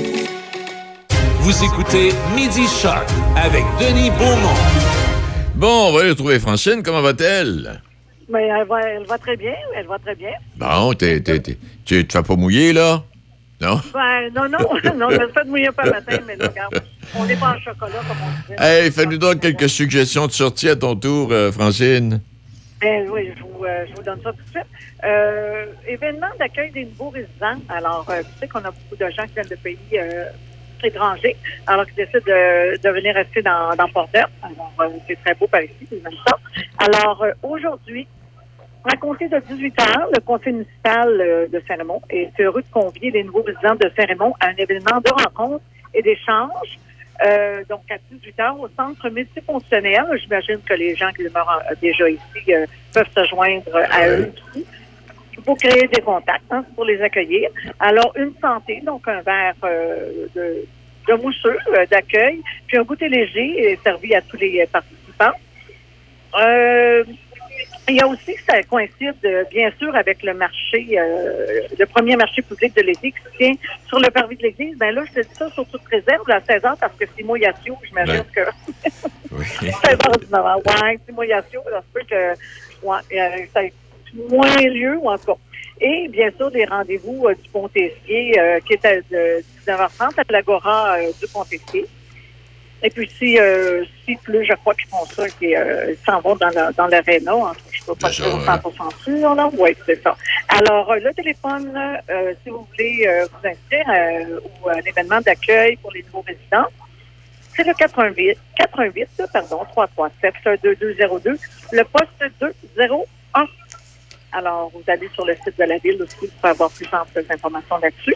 [1.40, 4.60] Vous écoutez Midi Shark avec Denis Beaumont.
[5.56, 6.82] Bon, on va aller retrouver Francine.
[6.84, 7.82] Comment va-t-elle?
[8.30, 10.32] Mais elle va, elle va très bien, elle va très bien.
[10.56, 13.04] Bon, t'es, t'es- t'es- tu te fais pas mouiller, là?
[13.62, 13.80] Non?
[13.94, 14.60] Ben, non, non,
[14.98, 16.82] non, je le fais de mouiller un peu le matin, mais là, regarde,
[17.16, 18.56] on n'est pas en chocolat, comme on disait.
[18.86, 22.20] Hey, fais-nous donc quelques suggestions de sortie à ton tour, euh, Francine.
[22.82, 24.66] Ben oui, je vous, euh, je vous donne ça tout de suite.
[25.06, 27.62] Euh, événement d'accueil des nouveaux résidents.
[27.70, 29.78] Alors, euh, tu sais qu'on a beaucoup de gens qui viennent de pays
[30.84, 31.36] étrangers,
[31.68, 34.26] alors qu'ils décident de, de venir rester dans, dans Port-Neuf.
[34.44, 36.38] Alors, c'est très beau par ici, ils aiment ça.
[36.80, 38.08] Alors, euh, aujourd'hui,
[38.92, 43.12] à compter de 18 heures, le conseil municipal euh, de Saint-Raymond est heureux de convier
[43.12, 45.64] les nouveaux résidents de Saint-Raymond à un événement de rencontre
[45.94, 46.80] et d'échange.
[47.26, 50.04] Euh, donc, à 18 heures, au centre multifonctionnel.
[50.22, 54.66] J'imagine que les gens qui demeurent déjà ici euh, peuvent se joindre à eux aussi
[55.42, 57.50] pour créer des contacts, hein, pour les accueillir.
[57.80, 60.66] Alors, une santé, donc un verre euh, de,
[61.08, 65.38] de mousseux euh, d'accueil, puis un goûter léger est servi à tous les participants.
[66.40, 67.04] Euh,
[67.90, 72.16] il y a aussi, ça coïncide euh, bien sûr avec le marché, euh, le premier
[72.16, 73.54] marché public de l'été qui se tient
[73.88, 74.78] sur le parvis de l'église.
[74.78, 77.24] Ben là, je te dis ça sur toute réserve à 16 heures parce que c'est
[77.24, 78.42] Moyatio, j'imagine que
[79.32, 79.74] 16
[80.08, 80.58] heures 19 heures.
[80.66, 82.34] Ouais, c'est Moyatio, ça se peut que
[82.86, 83.62] ouais, euh, ça
[84.30, 85.38] moins lieu, ou en tout cas.
[85.82, 90.24] Et bien sûr, des rendez-vous euh, du Pont-Tessier euh, qui est à de 19h30 à
[90.30, 91.86] l'Agora euh, du Pont-Tessier.
[92.86, 95.58] Et puis, si, euh, si plus, je crois qu'ils font ça, qu'ils
[96.06, 97.32] s'en vont dans la- dans l'aréna.
[97.32, 99.50] cas, je peux pas dire 100% sûr, là.
[99.58, 100.16] Oui, c'est ça.
[100.50, 101.72] Alors, le téléphone,
[102.44, 104.28] si vous voulez vous inscrire
[104.62, 106.68] ou à l'événement d'accueil pour les nouveaux résidents,
[107.56, 111.38] c'est le 88, 88 pardon, 337 2202,
[111.72, 112.98] le poste 201.
[114.34, 117.78] Alors, vous allez sur le site de la ville aussi pour avoir plus amples informations
[117.78, 118.16] là-dessus.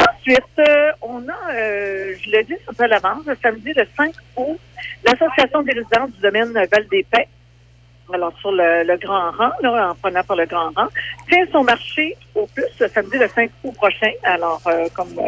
[0.00, 3.84] Ensuite, euh, on a, euh, je l'ai dit un peu à l'avance, le samedi le
[3.96, 4.58] 5 août,
[5.04, 7.24] l'Association des résidents du domaine Val-des-Pins,
[8.12, 10.88] alors sur le, le Grand Rang, en prenant par le Grand Rang,
[11.28, 15.20] tient son marché au plus le samedi le 5 août prochain, alors euh, comme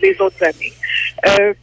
[0.00, 0.72] les autres années.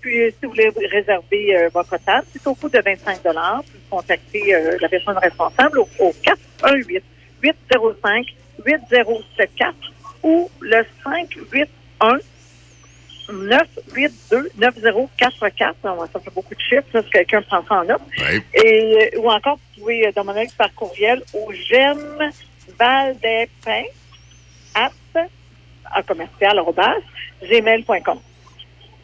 [0.02, 3.64] Puis, si vous voulez réserver votre table, c'est au coût de 25 dollars.
[3.64, 7.04] Vous contactez la personne responsable au, au 418
[7.46, 8.26] 805
[8.66, 9.76] 8074
[10.24, 12.20] ou le 581
[13.32, 15.76] 982 9044.
[15.84, 18.02] Alors, Ça fait beaucoup de chiffres, là, si quelqu'un prend ça en note.
[18.54, 22.32] Et, euh, ou encore, vous pouvez euh, demander par courriel au GEM
[22.80, 23.84] Valdespin
[24.74, 24.92] at
[25.96, 26.60] en commercial
[27.42, 28.20] gmail.com.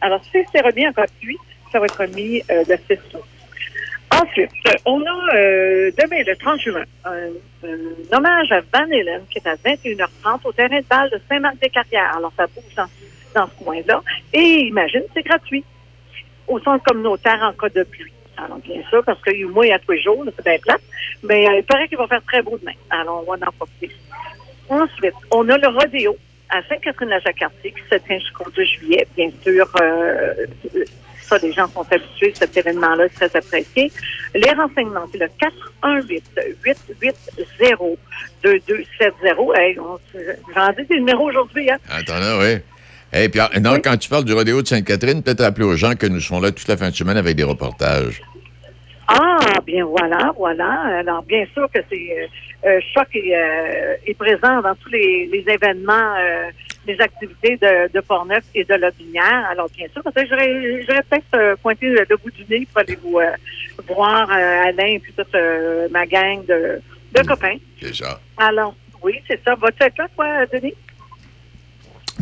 [0.00, 1.38] Alors, si c'est remis en copie,
[1.70, 3.22] ça va être remis euh, le 6 août.
[4.22, 4.50] Ensuite,
[4.86, 9.56] on a euh, demain, le 30 juin, un, hommage à Van Halen qui est à
[9.56, 12.16] 21h30 au terrain de balle de Saint-Marc-des-Carrières.
[12.16, 12.74] Alors, ça bouge
[13.34, 14.00] dans, ce coin-là.
[14.32, 15.64] Et imagine, c'est gratuit.
[16.46, 18.12] Au centre communautaire en cas de pluie.
[18.36, 20.58] Alors, bien sûr, parce qu'il y a eu moins à tous les jours, c'est bien
[20.58, 20.82] plate.
[21.22, 22.76] Mais euh, il paraît qu'il va faire très beau demain.
[22.90, 23.90] Alors, on va en profiter.
[24.68, 26.16] Ensuite, on a le rodéo
[26.50, 29.06] à Sainte-Catherine-la-Jacques-Cartier qui se tient jusqu'au 2 juillet.
[29.16, 30.34] Bien sûr, euh,
[31.32, 32.32] ça, les gens sont habitués.
[32.34, 33.90] Cet événement-là est très apprécié.
[34.34, 35.28] Les renseignements, c'est le
[38.42, 39.58] 418-880-2270.
[39.58, 39.98] Hey, on
[40.54, 41.78] j'en dis des numéros aujourd'hui, hein?
[41.90, 42.58] Attends là, oui.
[43.14, 43.50] Et puis, ah,
[43.84, 46.50] quand tu parles du rodéo de Sainte-Catherine, peut-être rappeler aux gens que nous serons là
[46.50, 48.22] toute la fin de semaine avec des reportages.
[49.06, 50.98] Ah, bien voilà, voilà.
[51.00, 52.26] Alors, bien sûr que c'est euh,
[52.64, 56.50] euh, Choc est, euh, est présent dans tous les, les événements, euh,
[56.86, 59.46] les activités de, de Portneuf et de Lobinière.
[59.50, 63.30] Alors, bien sûr, j'aurais peut-être euh, pointé le, bout du nez pour aller vous euh,
[63.88, 66.80] voir euh, Alain et puis toute euh, ma gang de,
[67.14, 67.56] de copains.
[67.80, 68.20] C'est ça.
[68.36, 69.54] Alors, oui, c'est ça.
[69.54, 70.74] Vas-tu être là, toi, Denis?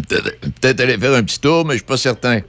[0.09, 2.41] Peut-être aller faire un petit tour, mais je suis pas certain.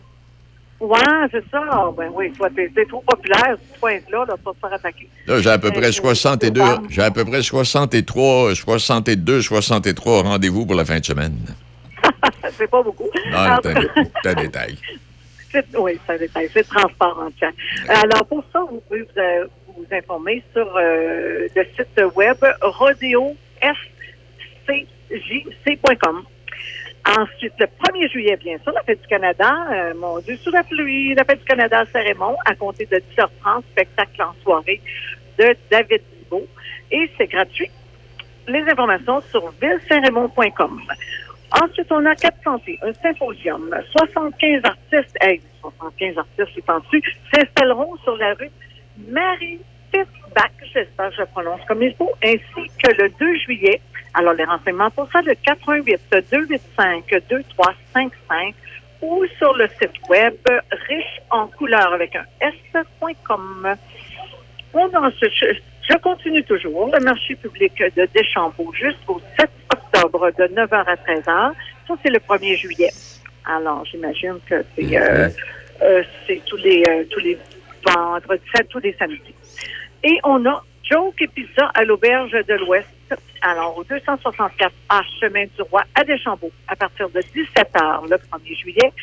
[0.80, 0.98] Ouais,
[1.32, 1.92] c'est ça.
[1.96, 5.08] Ben oui, toi, t'es trop populaire, tu pointes là, pour te faire attaquer.
[5.28, 10.66] Là, j'ai à peu près Euh, 62, j'ai à peu près 63, 62, 63 rendez-vous
[10.66, 11.38] pour la fin de semaine.
[12.52, 13.10] c'est pas beaucoup.
[13.32, 14.78] Non, En c'est un, détail.
[15.78, 16.50] Oui, c'est un détail.
[16.54, 17.30] C'est transparent.
[17.38, 17.52] tiens.
[17.90, 23.36] Alors, pour ça, vous pouvez vous, euh, vous informer sur euh, le site web rodeofcjc.com.
[27.08, 30.64] Ensuite, le 1er juillet, bien sûr, la Fête du Canada, euh, mon Dieu, sous la
[30.64, 34.80] pluie, la Fête du Canada à Saint-Raymond, à compter de 10h30, spectacle en soirée
[35.40, 36.48] de David Thibault.
[36.92, 37.72] Et c'est gratuit.
[38.48, 40.82] Les informations sur ville-saint-raymond.com.
[41.52, 43.70] Ensuite, on a Cap Santé, un symposium.
[43.98, 48.50] 75 artistes, hey, 75 artistes, c'est pensu, s'installeront sur la rue
[49.10, 49.60] Marie
[49.94, 53.82] Fitzbach, j'espère que je prononce comme il faut, ainsi que le 2 juillet.
[54.14, 58.56] Alors, les renseignements pour ça, le 88 285 2355
[59.02, 60.36] ou sur le site web
[60.88, 63.76] riche en couleur avec un s.com.
[64.74, 65.56] On je,
[65.90, 69.50] je continue toujours, le marché public de Deschambault jusqu'au 7
[69.94, 71.26] octobre de 9h à 13h.
[71.88, 72.92] Ça, c'est le 1er juillet.
[73.46, 75.30] Alors, j'imagine que c'est euh,
[75.82, 77.38] euh, c'est tous les euh, tous les
[77.86, 79.36] vendredis, tous les samedis.
[80.04, 82.88] Et on a Joke et Pizza à l'Auberge de l'Ouest.
[83.42, 88.58] Alors, au 264 A Chemin du Roi à Deschambault, à partir de 17h le 1er
[88.60, 88.94] juillet.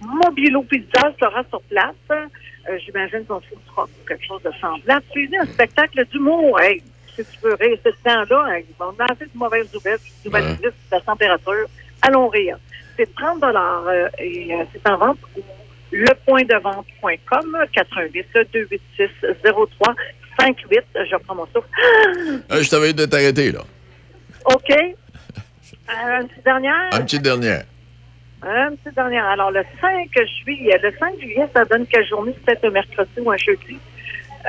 [0.00, 1.94] Mobilo Pizza sera sur place.
[2.10, 5.04] Euh, J'imagine qu'on fera quelque chose de semblable.
[5.10, 6.60] Suivi un spectacle d'humour.
[6.60, 6.82] Hey,
[7.16, 10.62] si tu veux rire ce temps-là, hein, ils vont lancer de mauvaises nouvelles, du humanisme,
[10.62, 11.66] de la température.
[12.02, 12.58] Allons rire.
[12.96, 15.40] C'est 30 euh, et euh, c'est en vente au
[15.92, 19.10] lepointdevente.com 88 286
[19.42, 19.94] 03
[20.38, 20.80] 58.
[20.94, 21.68] Je reprends mon souffle.
[22.50, 23.60] Euh, je t'avais dit de t'arrêter, là.
[24.44, 24.70] OK.
[24.70, 26.88] Euh, une petite dernière?
[26.92, 27.58] Un petit dernier.
[28.42, 29.26] Une petite dernière.
[29.26, 30.10] Alors, le 5
[30.44, 32.32] juillet, le 5 juillet, ça donne quelle journée?
[32.34, 33.78] C'est peut-être un mercredi ou un jeudi.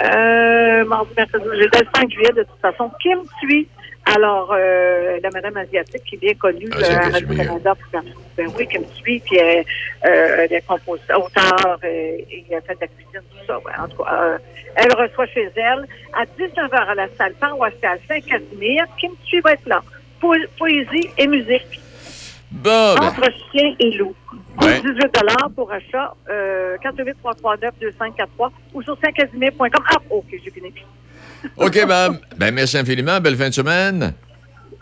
[0.03, 2.91] Euh, mardi, mercredi, jeudi, le 5 juillet, de toute façon.
[3.01, 3.67] Kim Tui.
[4.15, 7.09] Alors, euh, la madame asiatique qui est bien connue Ah, euh, à.
[7.09, 7.73] Radio-Canada.
[8.37, 9.61] Ben oui, Kim Tui, puis euh,
[10.05, 13.57] euh, elle est compositeur, auteur, euh, et elle fait de la cuisine, tout ça.
[13.59, 13.73] Ouais.
[13.77, 14.37] En tout cas, euh,
[14.75, 18.85] elle reçoit chez elle à 19h à la salle paroissiale Saint-Casimir.
[18.97, 19.81] Kim Tui va être là.
[20.21, 21.81] Po- poésie et musique.
[22.51, 24.13] Bon, ben, Entre chien et loup.
[24.61, 24.81] Ouais.
[24.81, 25.11] 18
[25.55, 26.13] pour achat.
[26.29, 29.69] Euh, 428 339 2543 ou sur saint-casimir.com.
[29.89, 30.73] Ah, OK, j'ai fini.
[31.57, 32.19] OK, madame.
[32.37, 33.19] Ben, merci infiniment.
[33.19, 34.13] Belle fin de semaine.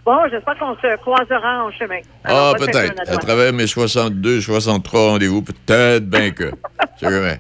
[0.06, 2.00] Bon, j'espère qu'on se croisera en chemin.
[2.24, 2.94] Ah, Alors, peut-être.
[3.12, 6.52] à travers mes 62, 63 rendez-vous, peut-être bien que.
[7.00, 7.40] C'est vrai.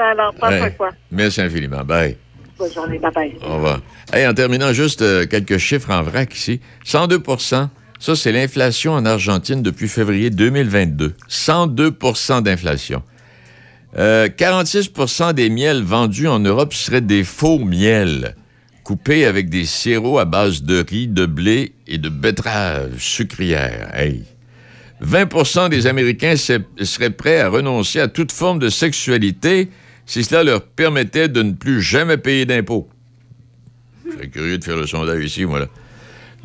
[0.00, 0.74] Alors, pas Ouais.
[0.76, 0.88] quoi.
[1.12, 1.84] Merci infiniment.
[1.84, 2.16] Bye.
[2.58, 2.98] Bonne journée.
[2.98, 3.36] Bye-bye.
[3.46, 3.80] Au revoir.
[4.12, 6.60] Hey, en terminant, juste euh, quelques chiffres en vrac ici.
[6.84, 7.18] 102
[8.00, 11.14] ça, c'est l'inflation en Argentine depuis février 2022.
[11.28, 13.02] 102% d'inflation.
[13.98, 18.36] Euh, 46% des miels vendus en Europe seraient des faux miels,
[18.84, 23.90] coupés avec des sirops à base de riz, de blé et de betterave sucrière.
[23.94, 24.22] Hey.
[25.02, 29.68] 20% des Américains se- seraient prêts à renoncer à toute forme de sexualité
[30.06, 32.88] si cela leur permettait de ne plus jamais payer d'impôts.
[34.06, 35.66] Je serais curieux de faire le sondage ici, moi, là.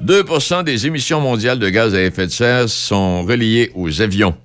[0.03, 4.35] 2% des émissions mondiales de gaz à effet de serre sont reliées aux avions.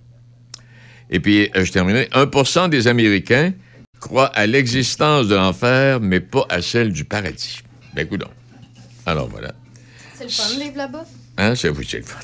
[1.11, 3.53] Et puis, euh, je terminais, 1% des Américains
[3.98, 7.61] croient à l'existence de l'enfer, mais pas à celle du paradis.
[7.94, 8.30] Ben, écoute donc.
[9.07, 9.53] Alors, voilà.
[10.14, 11.05] C'est le fun de vivre là-bas?
[11.38, 12.18] Hein, c'est vous, c'est le fun.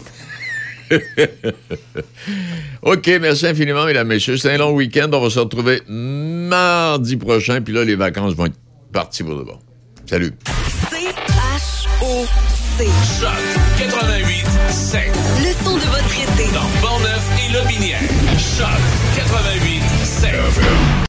[2.82, 4.36] OK, merci infiniment, mesdames, messieurs.
[4.36, 5.08] C'est un long week-end.
[5.12, 7.60] On va se retrouver mardi prochain.
[7.60, 8.58] Puis là, les vacances vont être
[8.92, 9.58] parties pour de bon.
[10.06, 10.32] Salut.
[12.76, 13.20] C-H-O-C.
[13.20, 13.30] Choc
[13.78, 15.02] 88 7.
[15.38, 16.52] Le son de votre été.
[16.52, 18.00] Dans Portneuf et Lobinière.
[18.38, 18.68] Choc
[19.16, 20.85] 88 7.